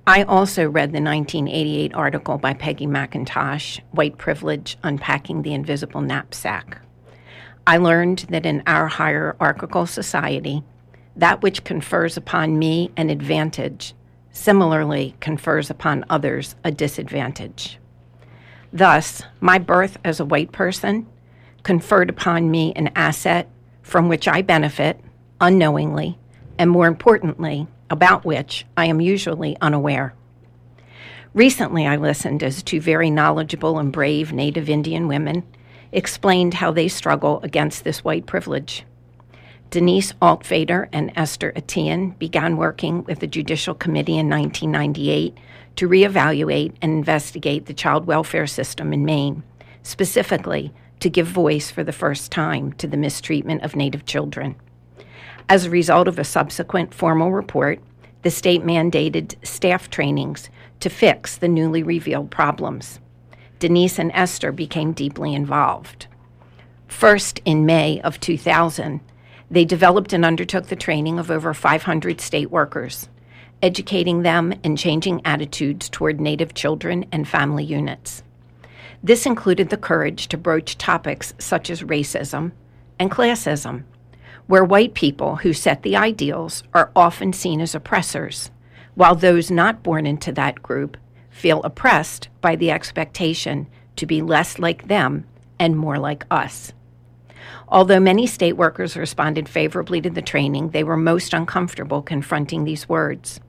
[0.05, 6.81] I also read the 1988 article by Peggy McIntosh, White Privilege Unpacking the Invisible Knapsack.
[7.65, 10.61] I learned that in our hierarchical society,
[11.15, 13.93] that which confers upon me an advantage
[14.31, 17.77] similarly confers upon others a disadvantage.
[18.73, 21.07] Thus, my birth as a white person
[21.63, 23.49] conferred upon me an asset
[23.81, 24.99] from which I benefit
[25.39, 26.17] unknowingly,
[26.57, 30.13] and more importantly, about which I am usually unaware.
[31.33, 35.43] Recently, I listened as two very knowledgeable and brave Native Indian women
[35.91, 38.85] explained how they struggle against this white privilege.
[39.71, 45.37] Denise Altvater and Esther Attean began working with the Judicial Committee in 1998
[45.77, 49.43] to reevaluate and investigate the child welfare system in Maine,
[49.81, 54.57] specifically to give voice for the first time to the mistreatment of Native children.
[55.47, 57.79] As a result of a subsequent formal report,
[58.23, 60.49] the state mandated staff trainings
[60.81, 62.99] to fix the newly revealed problems.
[63.59, 66.07] Denise and Esther became deeply involved.
[66.89, 68.99] First, in May of 2000,
[69.51, 73.09] they developed and undertook the training of over 500 state workers,
[73.61, 78.23] educating them and changing attitudes toward Native children and family units.
[79.03, 82.53] This included the courage to broach topics such as racism
[82.97, 83.83] and classism,
[84.47, 88.51] where white people who set the ideals are often seen as oppressors,
[88.95, 90.95] while those not born into that group
[91.29, 95.25] feel oppressed by the expectation to be less like them
[95.59, 96.71] and more like us.
[97.71, 102.89] Although many state workers responded favorably to the training, they were most uncomfortable confronting these
[102.89, 103.39] words.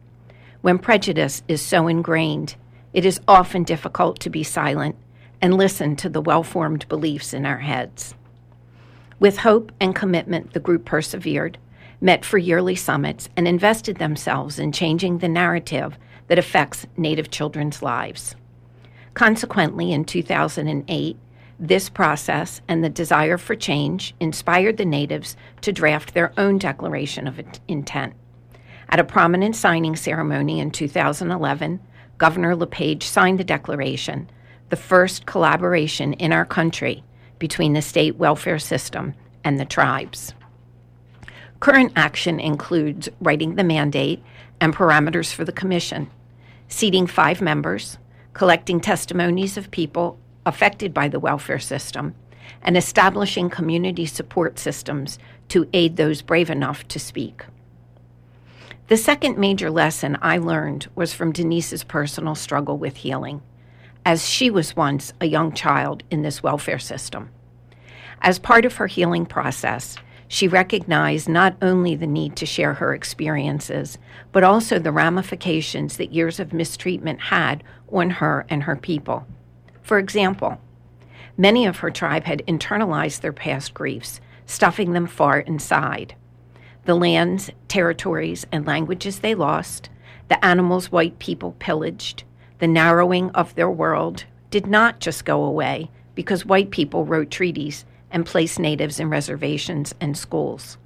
[0.61, 2.55] When prejudice is so ingrained,
[2.93, 4.95] it is often difficult to be silent
[5.41, 8.15] and listen to the well formed beliefs in our heads.
[9.19, 11.59] With hope and commitment, the group persevered,
[12.01, 15.99] met for yearly summits, and invested themselves in changing the narrative
[16.29, 18.37] that affects Native children's lives.
[19.15, 21.17] Consequently, in 2008,
[21.63, 27.29] this process and the desire for change inspired the natives to draft their own declaration
[27.29, 28.15] of intent.
[28.89, 31.81] At a prominent signing ceremony in 2011,
[32.19, 34.29] Governor LePage signed the declaration,
[34.71, 37.05] the first collaboration in our country
[37.39, 40.35] between the state welfare system and the tribes.
[41.61, 44.21] Current action includes writing the mandate
[44.61, 46.11] and parameters for the commission,
[46.67, 47.99] seating five members,
[48.33, 52.15] collecting testimonies of people affected by the welfare system,
[52.63, 55.19] and establishing community support systems
[55.49, 57.45] to aid those brave enough to speak.
[58.89, 63.43] The second major lesson I learned was from Denise's personal struggle with healing,
[64.05, 67.31] as she was once a young child in this welfare system.
[68.21, 69.97] As part of her healing process,
[70.29, 73.99] she recognized not only the need to share her experiences,
[74.33, 79.27] but also the ramifications that years of mistreatment had on her and her people.
[79.83, 80.61] For example,
[81.37, 86.15] many of her tribe had internalized their past griefs, stuffing them far inside.
[86.85, 89.89] The lands, territories, and languages they lost,
[90.29, 92.25] the animals white people pillaged,
[92.59, 97.85] the narrowing of their world did not just go away because white people wrote treaties
[98.11, 100.77] and placed natives in reservations and schools.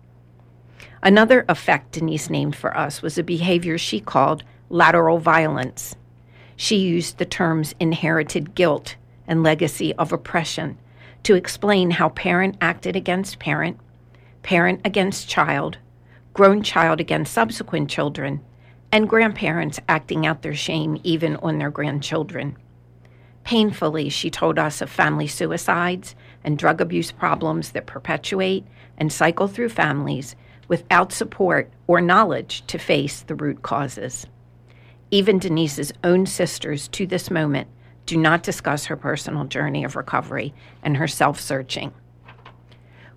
[1.02, 5.96] Another effect Denise named for us was a behavior she called lateral violence.
[6.56, 8.96] She used the terms inherited guilt
[9.28, 10.78] and legacy of oppression
[11.22, 13.78] to explain how parent acted against parent,
[14.42, 15.78] parent against child,
[16.32, 18.40] grown child against subsequent children,
[18.90, 22.56] and grandparents acting out their shame even on their grandchildren.
[23.44, 28.64] Painfully, she told us of family suicides and drug abuse problems that perpetuate
[28.96, 30.34] and cycle through families
[30.68, 34.26] without support or knowledge to face the root causes.
[35.10, 37.68] Even Denise's own sisters to this moment
[38.06, 40.52] do not discuss her personal journey of recovery
[40.82, 41.92] and her self searching.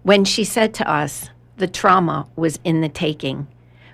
[0.03, 3.47] When she said to us, the trauma was in the taking,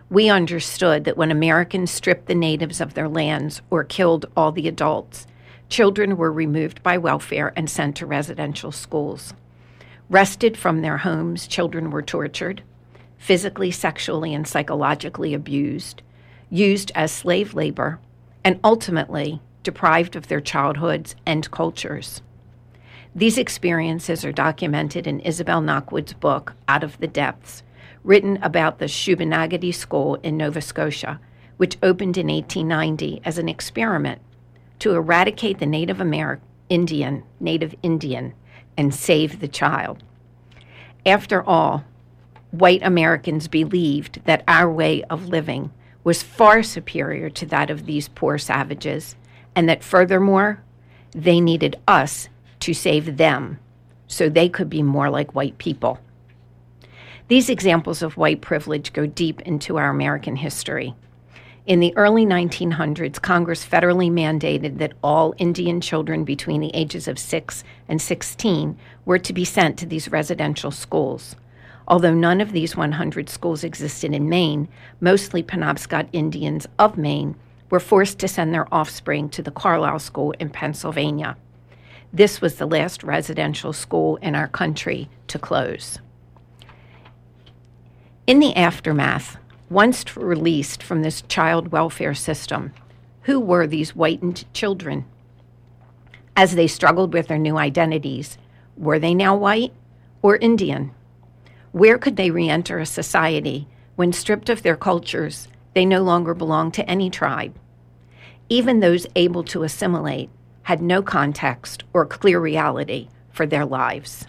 [0.09, 4.67] we understood that when Americans stripped the natives of their lands or killed all the
[4.67, 5.25] adults,
[5.67, 9.33] children were removed by welfare and sent to residential schools.
[10.09, 12.61] Wrested from their homes, children were tortured,
[13.17, 16.03] physically, sexually, and psychologically abused,
[16.49, 17.99] used as slave labor,
[18.43, 22.21] and ultimately deprived of their childhoods and cultures.
[23.15, 27.63] These experiences are documented in Isabel Knockwood's book, Out of the Depths,
[28.03, 31.19] written about the Shubenacadie School in Nova Scotia,
[31.57, 34.21] which opened in 1890 as an experiment
[34.79, 38.33] to eradicate the Native American Indian, Native Indian,
[38.77, 40.03] and save the child.
[41.05, 41.83] After all,
[42.51, 45.71] white Americans believed that our way of living
[46.05, 49.17] was far superior to that of these poor savages,
[49.55, 50.63] and that furthermore,
[51.11, 52.29] they needed us
[52.61, 53.59] to save them
[54.07, 55.99] so they could be more like white people.
[57.27, 60.93] These examples of white privilege go deep into our American history.
[61.65, 67.17] In the early 1900s, Congress federally mandated that all Indian children between the ages of
[67.17, 71.35] 6 and 16 were to be sent to these residential schools.
[71.87, 74.67] Although none of these 100 schools existed in Maine,
[74.99, 77.35] mostly Penobscot Indians of Maine
[77.69, 81.37] were forced to send their offspring to the Carlisle School in Pennsylvania.
[82.11, 85.99] This was the last residential school in our country to close.
[88.25, 89.37] In the aftermath,
[89.69, 92.73] once released from this child welfare system,
[93.23, 95.05] who were these whitened children?
[96.35, 98.37] As they struggled with their new identities,
[98.77, 99.73] were they now white
[100.21, 100.91] or Indian?
[101.75, 103.67] Where could they re enter a society
[103.97, 107.53] when, stripped of their cultures, they no longer belonged to any tribe?
[108.47, 110.29] Even those able to assimilate
[110.63, 114.25] had no context or clear reality for their lives.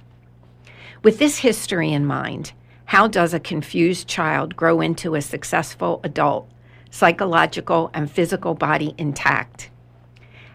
[1.05, 2.53] With this history in mind,
[2.87, 6.51] how does a confused child grow into a successful adult,
[6.91, 9.71] psychological and physical body intact?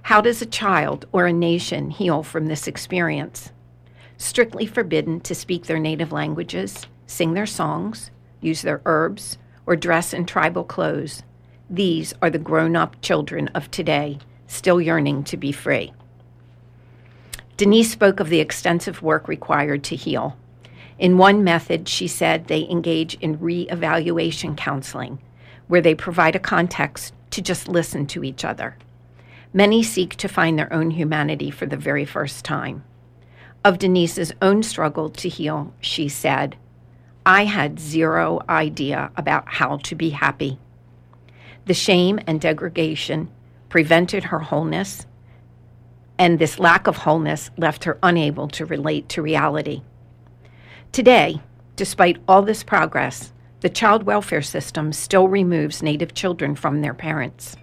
[0.01, 3.53] How does a child or a nation heal from this experience?
[4.21, 10.13] Strictly forbidden to speak their native languages, sing their songs, use their herbs, or dress
[10.13, 11.23] in tribal clothes.
[11.71, 15.91] These are the grown up children of today, still yearning to be free.
[17.57, 20.37] Denise spoke of the extensive work required to heal.
[20.99, 25.17] In one method, she said they engage in re evaluation counseling,
[25.67, 28.77] where they provide a context to just listen to each other.
[29.51, 32.83] Many seek to find their own humanity for the very first time.
[33.63, 36.55] Of Denise's own struggle to heal, she said,
[37.27, 40.57] I had zero idea about how to be happy.
[41.65, 43.29] The shame and degradation
[43.69, 45.05] prevented her wholeness,
[46.17, 49.83] and this lack of wholeness left her unable to relate to reality.
[50.91, 51.39] Today,
[51.75, 57.55] despite all this progress, the child welfare system still removes Native children from their parents.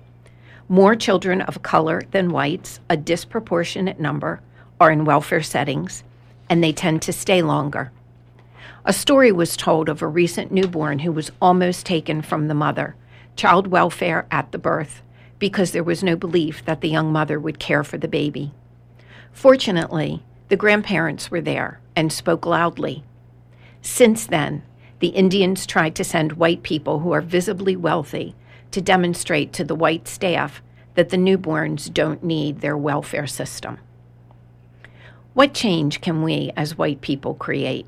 [0.69, 4.41] More children of color than whites, a disproportionate number,
[4.81, 6.05] are in welfare settings,
[6.49, 7.91] and they tend to stay longer.
[8.85, 12.95] A story was told of a recent newborn who was almost taken from the mother,
[13.37, 15.03] child welfare at the birth,
[15.39, 18.53] because there was no belief that the young mother would care for the baby.
[19.33, 23.05] Fortunately, the grandparents were there and spoke loudly.
[23.83, 24.63] Since then,
[25.01, 28.35] the Indians tried to send white people who are visibly wealthy
[28.71, 30.63] to demonstrate to the white staff
[30.95, 33.79] that the newborns don't need their welfare system.
[35.39, 37.87] What change can we as white people create?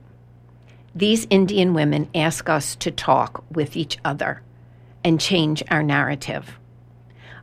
[0.95, 4.43] These Indian women ask us to talk with each other
[5.03, 6.61] and change our narrative.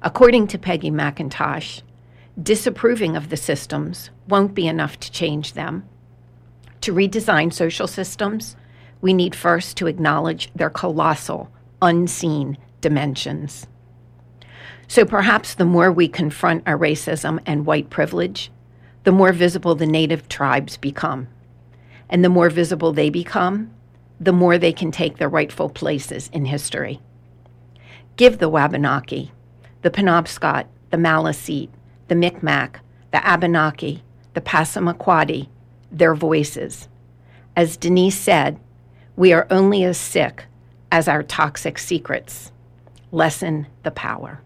[0.02, 1.82] According to Peggy McIntosh,
[2.42, 5.84] disapproving of the systems won't be enough to change them.
[6.80, 8.56] To redesign social systems,
[9.02, 11.52] we need first to acknowledge their colossal,
[11.82, 13.68] unseen dimensions.
[14.88, 18.52] So perhaps the more we confront our racism and white privilege,
[19.08, 21.30] the more visible the native tribes become.
[22.10, 23.72] And the more visible they become,
[24.20, 27.00] the more they can take their rightful places in history.
[28.18, 29.32] Give the Wabanaki,
[29.82, 31.70] the Penobscot, the Maliseet,
[32.10, 32.82] the Micmac,
[33.12, 34.04] the Abenaki,
[34.34, 35.48] the Passamaquoddy
[35.90, 36.90] their voices.
[37.56, 38.60] As Denise said,
[39.16, 40.48] we are only as sick
[40.92, 42.52] as our toxic secrets.
[43.14, 44.42] Lessen the power.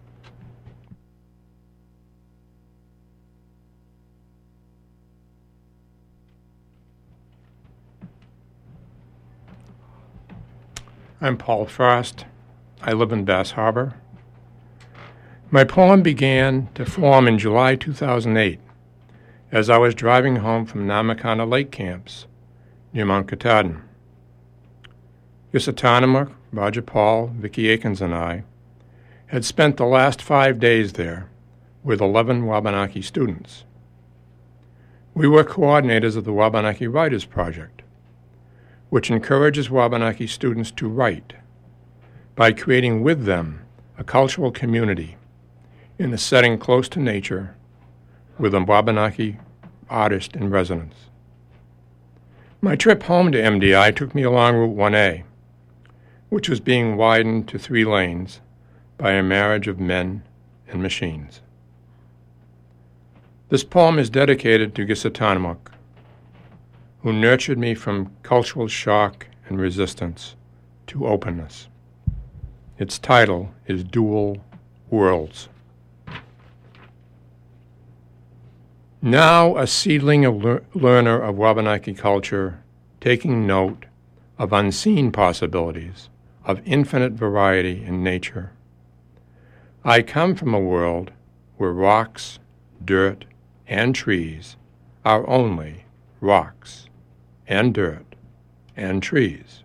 [11.23, 12.25] I'm Paul Frost.
[12.81, 13.93] I live in Bass Harbor.
[15.51, 18.59] My poem began to form in July 2008
[19.51, 22.25] as I was driving home from Nahmakanta Lake camps
[22.91, 23.83] near Mount Katahdin.
[25.53, 28.43] gkisedtanamoogk, Roger Paul, Vicki Akins, and I
[29.27, 31.29] had spent the last five days there
[31.83, 33.63] with 11 Wabanaki students.
[35.13, 37.83] We were coordinators of the Wabanaki Writers Project,
[38.91, 41.31] which encourages Wabanaki students to write
[42.35, 43.61] by creating with them
[43.97, 45.15] a cultural community
[45.97, 47.55] in a setting close to nature
[48.37, 49.37] with a Wabanaki
[49.89, 50.95] artist in residence.
[52.59, 55.23] My trip home to MDI took me along Route 1A,
[56.27, 58.41] which was being widened to three lanes
[58.97, 60.23] by a marriage of men
[60.67, 61.39] and machines.
[63.47, 65.71] This poem is dedicated to gkisedtanamoogk,
[67.03, 70.35] who nurtured me from cultural shock and resistance
[70.87, 71.67] to openness.
[72.77, 74.37] Its title is Dual
[74.89, 75.49] Worlds.
[79.01, 82.61] Now a seedling lear- learner of Wabanaki culture,
[82.99, 83.85] taking note
[84.37, 86.09] of unseen possibilities,
[86.45, 88.51] of infinite variety in nature.
[89.83, 91.11] I come from a world
[91.57, 92.37] where rocks,
[92.83, 93.25] dirt,
[93.67, 94.55] and trees
[95.03, 95.85] are only
[96.19, 96.87] rocks
[97.51, 98.15] and dirt
[98.77, 99.63] and trees.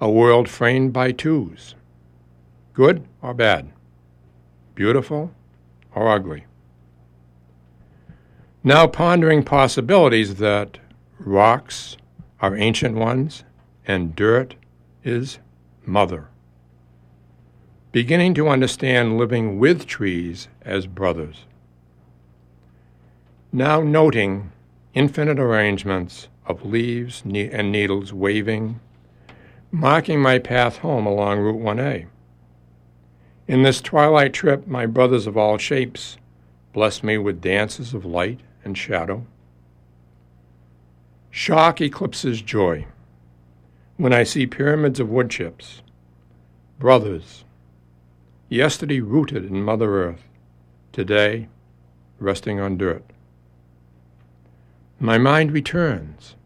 [0.00, 1.76] A world framed by twos,
[2.72, 3.70] good or bad,
[4.74, 5.32] beautiful
[5.94, 6.46] or ugly.
[8.64, 10.78] Now pondering possibilities that
[11.20, 11.96] rocks
[12.40, 13.44] are ancient ones
[13.86, 14.56] and dirt
[15.04, 15.38] is
[15.86, 16.26] mother.
[17.92, 21.44] Beginning to understand living with trees as brothers.
[23.52, 24.50] Now noting
[24.92, 28.80] infinite arrangements of leaves and needles waving,
[29.70, 32.06] marking my path home along Route 1A.
[33.48, 36.18] In this twilight trip, my brothers of all shapes
[36.72, 39.26] bless me with dances of light and shadow.
[41.30, 42.86] Shock eclipses joy
[43.96, 45.82] when I see pyramids of wood chips,
[46.78, 47.44] brothers,
[48.48, 50.24] yesterday rooted in Mother Earth,
[50.92, 51.48] today
[52.18, 53.04] resting on dirt.
[54.98, 56.36] My mind returns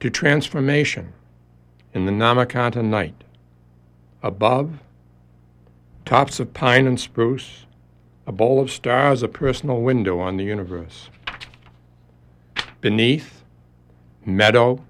[0.00, 1.12] to transformation
[1.94, 3.24] in the Nahmakanta night.
[4.22, 4.80] Above,
[6.04, 7.66] tops of pine and spruce,
[8.26, 11.08] a bowl of stars, a personal window on the universe.
[12.80, 13.42] Beneath,
[14.24, 14.84] meadow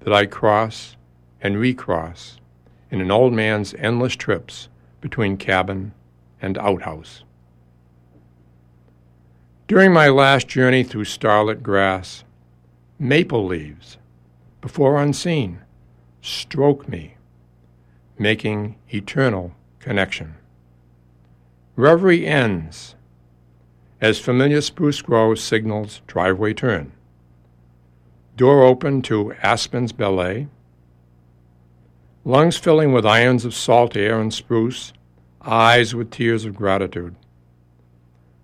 [0.00, 0.96] that I cross
[1.40, 2.38] and recross
[2.90, 4.68] in an old man's endless trips
[5.00, 5.92] between cabin
[6.40, 7.22] and outhouse.
[9.68, 12.24] During my last journey through starlit grass,
[12.98, 13.96] maple leaves,
[14.62, 15.60] before unseen,
[16.22, 17.16] stroke me,
[18.18, 20.36] making eternal connection.
[21.76, 22.94] Reverie ends
[24.00, 26.92] as familiar spruce grove signals driveway turn.
[28.36, 30.46] Door open to Aspen's ballet.
[32.24, 34.92] Lungs filling with ions of salt air and spruce,
[35.42, 37.16] eyes with tears of gratitude.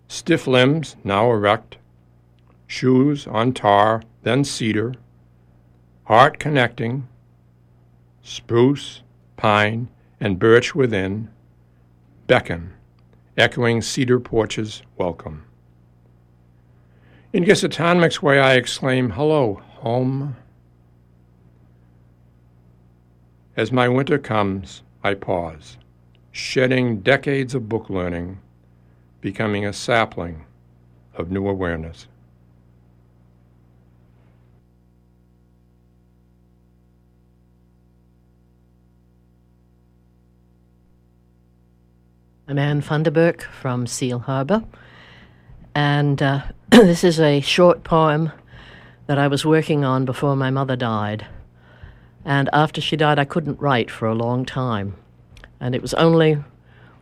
[0.09, 1.77] Stiff limbs now erect,
[2.67, 4.95] shoes on tar, then cedar,
[6.09, 7.07] heart connecting,
[8.23, 9.03] spruce,
[9.37, 9.87] pine,
[10.19, 11.29] and birch within,
[12.27, 12.73] beckon
[13.37, 15.45] echoing cedar porches welcome.
[17.35, 20.35] In gkisedtanamoogk's way, I exclaim, Hello, home.
[23.55, 25.77] As my winter comes, I pause,
[26.33, 28.41] shedding decades of book learning,
[29.21, 30.47] becoming a sapling
[31.15, 32.07] of new awareness.
[42.51, 44.65] I'm Anne Funderburk from Seal Harbor,
[45.75, 48.33] and uh, this is a short poem
[49.07, 51.27] that I was working on before my mother died.
[52.25, 54.97] And after she died, I couldn't write for a long time.
[55.61, 56.43] And it was only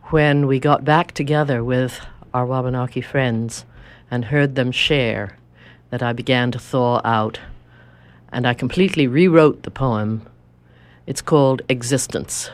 [0.07, 2.01] when we got back together with
[2.33, 3.63] our Wabanaki friends
[4.11, 5.37] and heard them share
[5.91, 7.39] that I began to thaw out.
[8.33, 10.27] And I completely rewrote the poem.
[11.05, 12.51] It's called Existence.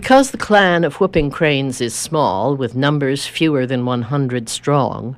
[0.00, 5.16] Because the clan of whooping cranes is small, with numbers fewer than 100 strong,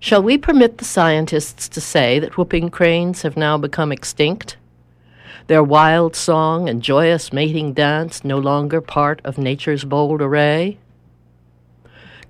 [0.00, 4.56] shall we permit the scientists to say that whooping cranes have now become extinct?
[5.48, 10.78] Their wild song and joyous mating dance no longer part of nature's bold array?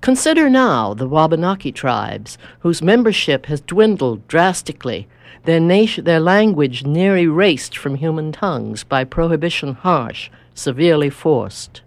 [0.01, 5.07] Consider now the Wabanaki tribes, whose membership has dwindled drastically,
[5.45, 5.61] their,
[6.01, 11.81] their language near erased from human tongues by prohibition harsh, severely forced.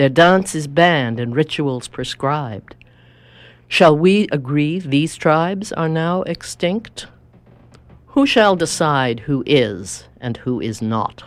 [0.00, 2.74] Their dance is banned and rituals prescribed.
[3.68, 7.06] Shall we agree these tribes are now extinct?
[8.06, 11.24] Who shall decide who is and who is not?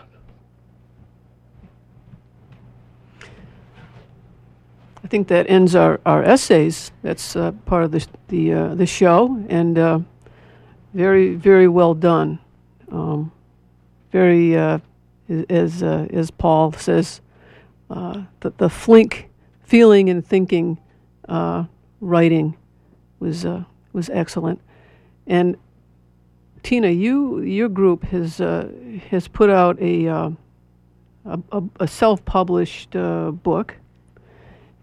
[5.04, 6.90] I think that ends our, our essays.
[7.02, 10.00] That's uh, part of the the uh, the show, and uh,
[10.94, 12.40] very very well done.
[12.90, 13.30] Um,
[14.10, 14.80] very uh,
[15.48, 17.20] as uh, as Paul says,
[17.90, 19.28] uh, the, the flink
[19.62, 20.78] feeling and thinking
[21.28, 21.64] uh,
[22.00, 22.56] writing
[23.18, 24.60] was uh, was excellent.
[25.26, 25.56] And
[26.62, 28.68] Tina, you your group has uh,
[29.10, 30.30] has put out a uh,
[31.24, 33.76] a, a, self-published book,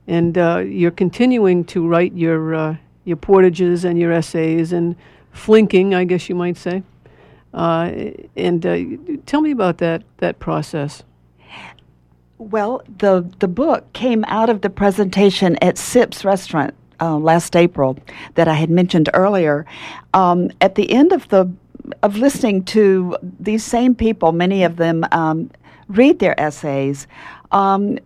[0.07, 4.95] and you're continuing to write your your portages and your essays and
[5.31, 6.83] flinking, I guess you might say.
[7.53, 11.03] and tell me about that that process.
[12.41, 17.99] Well, the, the book came out of the presentation at Sips Restaurant uh, last April
[18.33, 19.67] that I had mentioned earlier.
[20.15, 21.51] Um, at the end of the
[22.01, 25.51] of listening to these same people, many of them um,
[25.87, 27.05] read their essays,
[27.51, 27.99] um,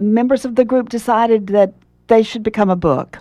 [0.00, 1.72] members of the group decided that
[2.08, 3.20] they should become a book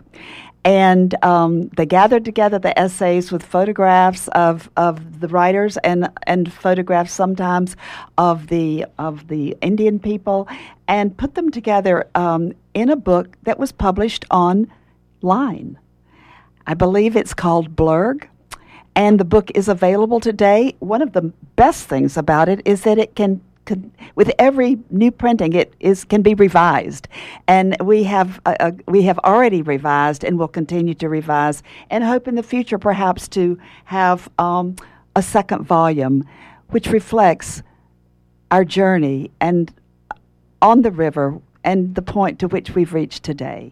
[0.66, 6.52] and um, they gathered together the essays with photographs of, of the writers and and
[6.52, 7.78] photographs sometimes
[8.18, 10.48] of the of the Indian people
[10.88, 15.78] and put them together um, in a book that was published online.
[16.68, 18.28] I believe it's called Blurb.
[18.98, 20.74] And the book is available today.
[20.80, 25.12] One of the best things about it is that it can can, with every new
[25.12, 27.08] printing, it is can be revised,
[27.48, 32.04] and we have uh, uh, we have already revised and will continue to revise, and
[32.04, 34.76] hope in the future perhaps to have um,
[35.16, 36.28] a second volume,
[36.70, 37.64] which reflects
[38.52, 39.74] our journey and
[40.62, 43.72] on the river and the point to which we've reached today.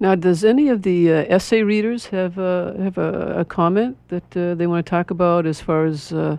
[0.00, 4.36] Now, does any of the uh, essay readers have uh, have a, a, comment that
[4.36, 6.36] uh, they want to talk about as far as uh,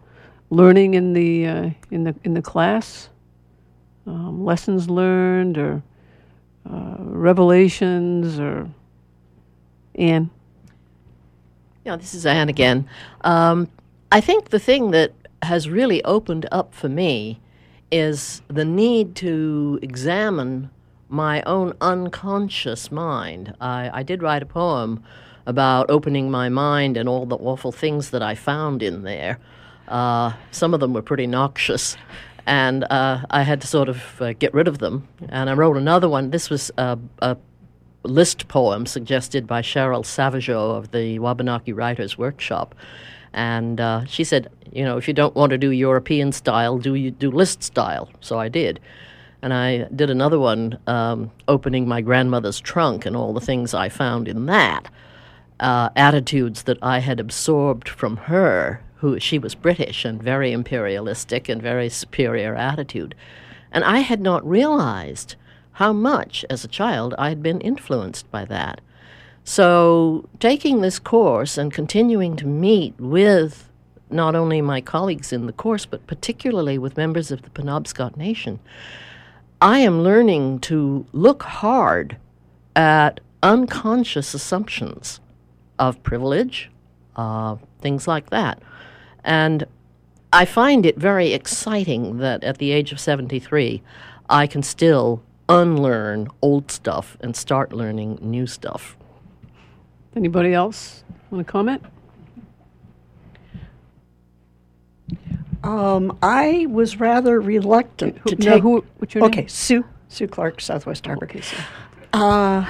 [0.49, 3.09] learning in the uh, in the in the class,
[4.05, 5.83] um, lessons learned, or
[6.69, 8.69] uh, revelations, or
[9.95, 10.29] Anne.
[11.85, 12.87] Yeah, this is Anne again.
[13.21, 13.69] Um,
[14.11, 17.39] I think the thing that has really opened up for me
[17.91, 20.69] is the need to examine
[21.07, 23.55] my own unconscious mind.
[23.59, 25.03] I, I did write a poem
[25.45, 29.39] about opening my mind and all the awful things that I found in there.
[29.89, 31.97] Uh, some of them were pretty noxious,
[32.45, 35.07] and uh, I had to sort of uh, get rid of them.
[35.29, 36.29] And I wrote another one.
[36.29, 37.35] This was a, a
[38.03, 42.75] list poem suggested by Cheryl Savageau of the Wabanaki Writers Workshop.
[43.33, 46.95] And uh, she said, you know, if you don't want to do European style, do
[46.95, 48.09] you do list style?
[48.21, 48.79] So I did.
[49.41, 53.89] And I did another one um, opening my grandmother's trunk and all the things I
[53.89, 54.89] found in that.
[55.59, 61.47] Uh, attitudes that I had absorbed from her, who she was British and very imperialistic
[61.47, 63.15] and very superior attitude.
[63.71, 65.35] And I had not realized
[65.73, 68.81] how much, as a child, I had been influenced by that.
[69.45, 73.69] So, taking this course and continuing to meet with
[74.09, 78.59] not only my colleagues in the course, but particularly with members of the Penobscot Nation,
[79.61, 82.17] I am learning to look hard
[82.75, 85.19] at unconscious assumptions
[85.77, 86.69] of privilege,
[87.15, 88.61] uh, things like that.
[89.23, 89.65] And
[90.31, 93.81] I find it very exciting that at the age of 73,
[94.29, 98.95] I can still unlearn old stuff and start learning new stuff.
[100.15, 101.83] Anybody else want to comment?
[105.63, 108.61] Um, I was rather reluctant Who- to no, take.
[108.63, 109.31] who- what's your name?
[109.31, 109.83] okay, Sue.
[110.07, 111.25] Sue Clark, Southwest Harbor.
[111.25, 111.57] Okay, so
[112.13, 112.65] Uh,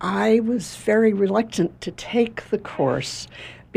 [0.00, 3.26] I was very reluctant to take the course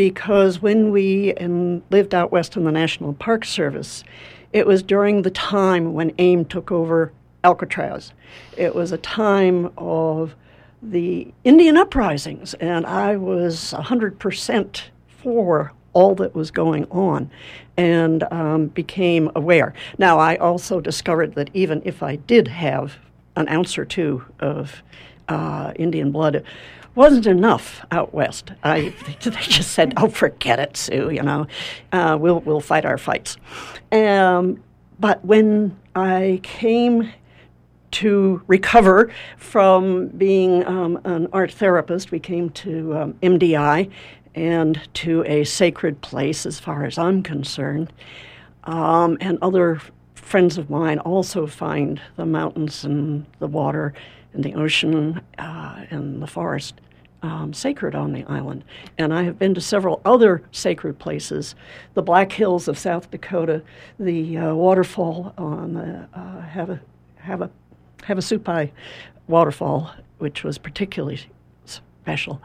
[0.01, 4.03] because when we in, lived out west in the National Park Service,
[4.51, 7.11] it was during the time when AIM took over
[7.43, 8.11] Alcatraz.
[8.57, 10.33] It was a time of
[10.81, 14.81] the Indian uprisings, and I was 100%
[15.21, 17.29] for all that was going on
[17.77, 19.71] and um, became aware.
[19.99, 22.95] Now, I also discovered that even if I did have
[23.35, 24.81] an ounce or two of
[25.27, 26.43] uh, Indian blood,
[26.95, 28.51] wasn't enough out west.
[28.63, 31.09] I, they just said, "Oh, forget it, Sue.
[31.09, 31.47] You know,
[31.91, 33.37] uh, we'll we'll fight our fights."
[33.91, 34.63] Um,
[34.99, 37.11] but when I came
[37.91, 43.91] to recover from being um, an art therapist, we came to um, MDI
[44.33, 47.91] and to a sacred place, as far as I'm concerned.
[48.63, 49.81] Um, and other
[50.15, 53.93] friends of mine also find the mountains and the water
[54.33, 56.81] and the ocean uh, and the forest
[57.23, 58.63] um, sacred on the island.
[58.97, 61.55] And I have been to several other sacred places
[61.93, 63.61] the Black Hills of South Dakota,
[63.99, 66.81] the uh, waterfall on the uh, Hava,
[67.19, 67.51] Hava,
[67.99, 68.71] Havasupai
[69.27, 71.19] waterfall, which was particularly
[71.65, 72.41] special,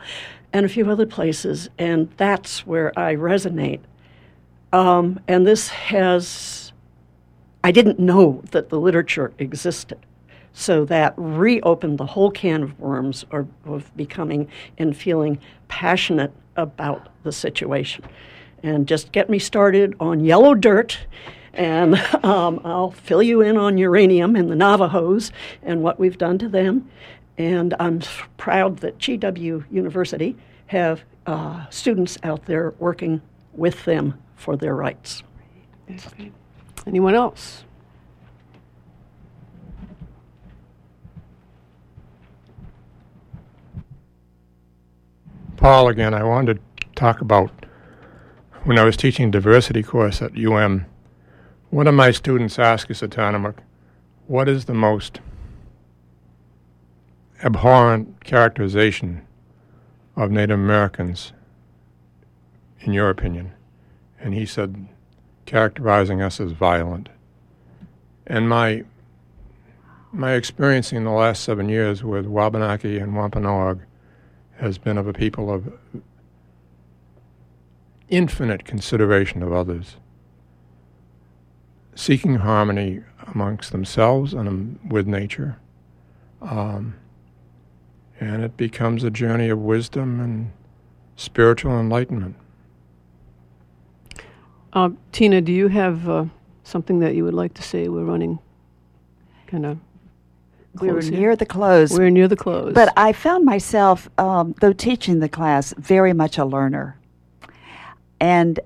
[0.52, 1.68] and a few other places.
[1.78, 3.80] And that's where I resonate.
[4.72, 6.72] Um, and this has,
[7.64, 9.98] I didn't know that the literature existed.
[10.58, 14.48] So that reopened the whole can of worms of, of becoming
[14.78, 15.38] and feeling
[15.68, 18.06] passionate about the situation.
[18.62, 20.96] And just get me started on yellow dirt,
[21.52, 21.94] and
[22.24, 25.30] um, I'll fill you in on uranium and the Navajos
[25.62, 26.90] and what we've done to them.
[27.36, 28.00] And I'm
[28.38, 30.36] proud that GW University
[30.68, 33.20] have uh, students out there working
[33.52, 35.22] with them for their rights.
[36.86, 37.65] anyone else?
[45.66, 47.50] Paul, again, I wanted to talk about
[48.62, 50.86] when I was teaching diversity course at UM.
[51.70, 53.56] One of my students asked us at Tillamook,
[54.28, 55.18] what is the most
[57.42, 59.26] abhorrent characterization
[60.14, 61.32] of Native Americans,
[62.82, 63.52] in your opinion?
[64.20, 64.86] And he said,
[65.46, 67.08] characterizing us as violent.
[68.24, 68.84] And my
[70.12, 73.80] my experience in the last seven years with Wabanaki and Wampanoag
[74.58, 75.72] has been of a people of
[78.08, 79.96] infinite consideration of others,
[81.94, 85.58] seeking harmony amongst themselves and um, with nature.
[86.40, 86.94] Um,
[88.20, 90.50] and it becomes a journey of wisdom and
[91.16, 92.36] spiritual enlightenment.
[94.72, 96.26] Uh, Tina, do you have uh,
[96.62, 97.88] something that you would like to say?
[97.88, 98.38] We're running
[99.46, 99.78] kind of.
[100.80, 101.92] We're near the close.
[101.92, 102.74] We were near the close.
[102.74, 106.98] But I found myself, um, though teaching the class, very much a learner,
[108.20, 108.60] and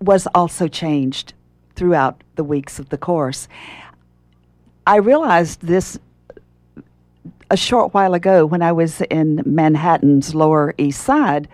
[0.00, 1.34] was also changed
[1.74, 3.48] throughout the weeks of the course.
[4.86, 5.98] I realized this
[7.50, 11.48] a short while ago when I was in Manhattan's Lower East Side,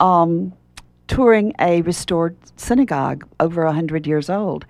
[0.00, 0.52] um,
[1.06, 4.66] touring a restored synagogue over a hundred years old,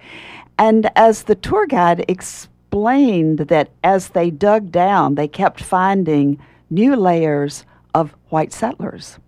[0.58, 6.36] and as the tour guide explained explained that as they dug down, they kept finding
[6.68, 7.64] new layers
[7.94, 9.20] of white settlers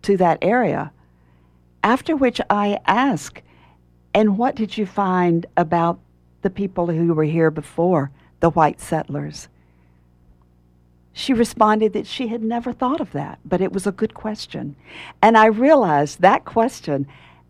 [0.00, 0.90] to that area.
[1.84, 3.42] After which I asked,
[4.14, 6.00] and what did you find about
[6.40, 8.10] the people who were here before,
[8.40, 9.48] the white settlers?
[11.12, 14.76] She responded that she had never thought of that, but it was a good question.
[15.20, 17.06] And I realized that question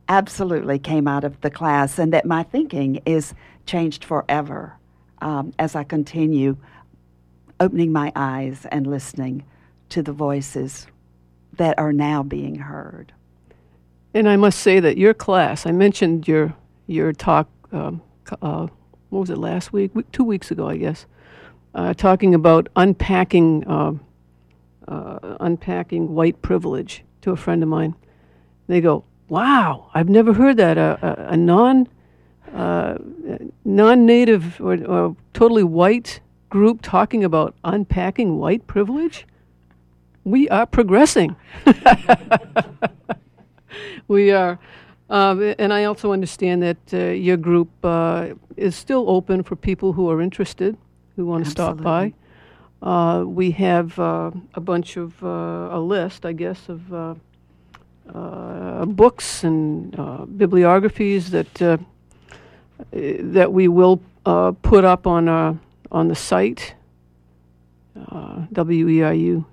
[0.08, 3.34] absolutely came out of the class and that my thinking is
[3.66, 4.77] changed forever
[5.20, 6.56] um, as I continue
[7.60, 9.44] opening my eyes and listening
[9.90, 10.86] to the voices
[11.54, 13.12] that are now being heard.
[14.14, 16.54] And I must say that your class, I mentioned your
[16.86, 18.00] your talk, um,
[18.40, 18.66] uh,
[19.10, 19.92] what was it, last week?
[20.10, 21.04] Two weeks ago, I guess,
[21.74, 23.92] uh, talking about unpacking, uh,
[24.88, 27.94] uh unpacking white privilege to a friend of mine.
[28.68, 30.78] They go, wow, I've never heard that.
[30.78, 31.88] A, a, a non
[32.54, 32.98] uh,
[33.64, 39.26] non-native or, or, totally white group talking about unpacking white privilege.
[40.24, 41.36] We are progressing.
[44.08, 44.58] we are.
[45.10, 49.92] Um, and I also understand that uh, your group uh, is still open for people
[49.92, 50.76] who are interested,
[51.16, 52.12] who want to stop by.
[52.82, 57.14] Uh, we have uh, a bunch of, uh, a list, I guess, of uh,
[58.86, 59.92] books and
[60.38, 61.80] bibliographies that
[62.90, 64.00] that we will
[64.62, 65.28] put up on
[65.90, 66.74] on the site
[68.54, 69.44] weru.org.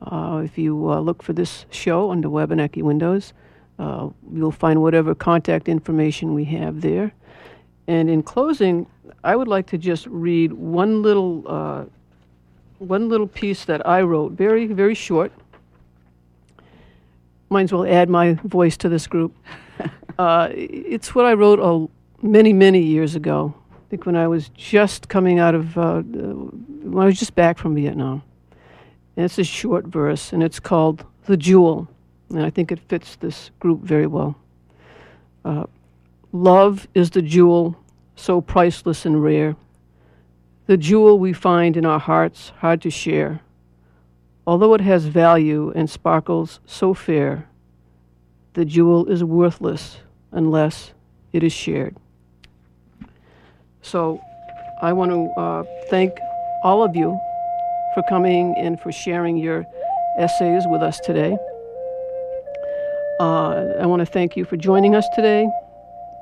[0.00, 3.32] Uh, if you uh, look for this show under Wabanaki Windows,
[3.80, 7.12] uh, you'll find whatever contact information we have there.
[7.88, 8.86] And in closing,
[9.24, 11.88] I would like to just read one little
[12.78, 15.32] one little piece that I wrote, very very short
[17.50, 19.34] might as well add my voice to this group.
[20.18, 21.86] uh, it's what I wrote uh,
[22.22, 23.54] many, many years ago.
[23.72, 27.58] I think when I was just coming out of, uh, when I was just back
[27.58, 28.22] from Vietnam.
[29.16, 31.88] And it's a short verse, and it's called The Jewel.
[32.30, 34.36] And I think it fits this group very well.
[35.44, 35.64] Uh,
[36.30, 37.74] Love is the jewel,
[38.14, 39.56] so priceless and rare.
[40.66, 43.40] The jewel we find in our hearts, hard to share
[44.48, 47.50] Although it has value and sparkles so fair,
[48.58, 49.98] the jewel is worthless
[50.32, 50.92] unless
[51.32, 51.96] it is shared.
[53.82, 54.20] So
[54.82, 56.10] I want to uh, thank
[56.64, 57.16] all of you
[57.94, 59.64] for coming and for sharing your
[60.18, 61.36] essays with us today.
[63.20, 65.48] Uh, I want to thank you for joining us today.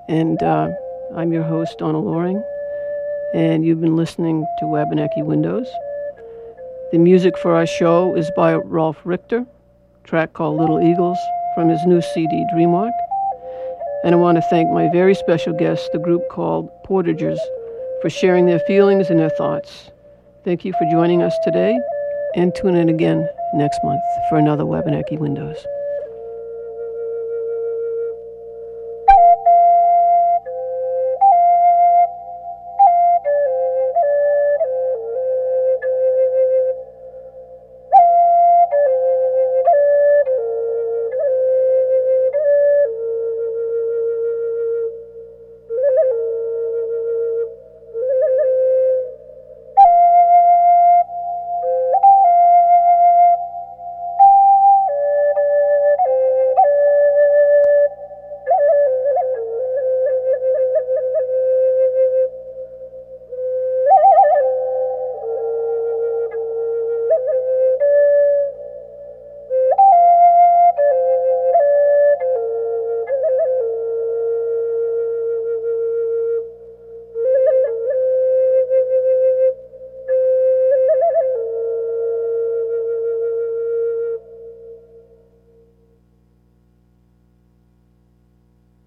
[0.07, 0.69] And uh,
[1.17, 2.45] I'm your host, Donna Loring,
[3.33, 5.69] and you've been listening to Wabanaki Windows.
[6.93, 9.47] The music for our show is by Rolf Richter,
[10.05, 11.19] track called Little Eagles
[11.57, 12.93] from his new CD Dreamwalk.
[14.05, 17.39] And I want to thank my very special guests, the group called Portagers,
[18.01, 19.91] for sharing their feelings and their thoughts.
[20.45, 21.77] Thank you for joining us today,
[22.37, 25.57] and tune in again next month for another Wabanaki Windows.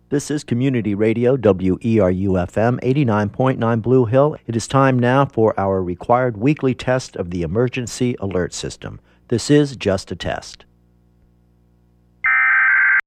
[0.10, 4.38] This is Community Radio, WERU FM, 89.9 Blue Hill.
[4.47, 8.99] It is time now for our required weekly test of the Emergency Alert System.
[9.28, 10.66] This is just a test.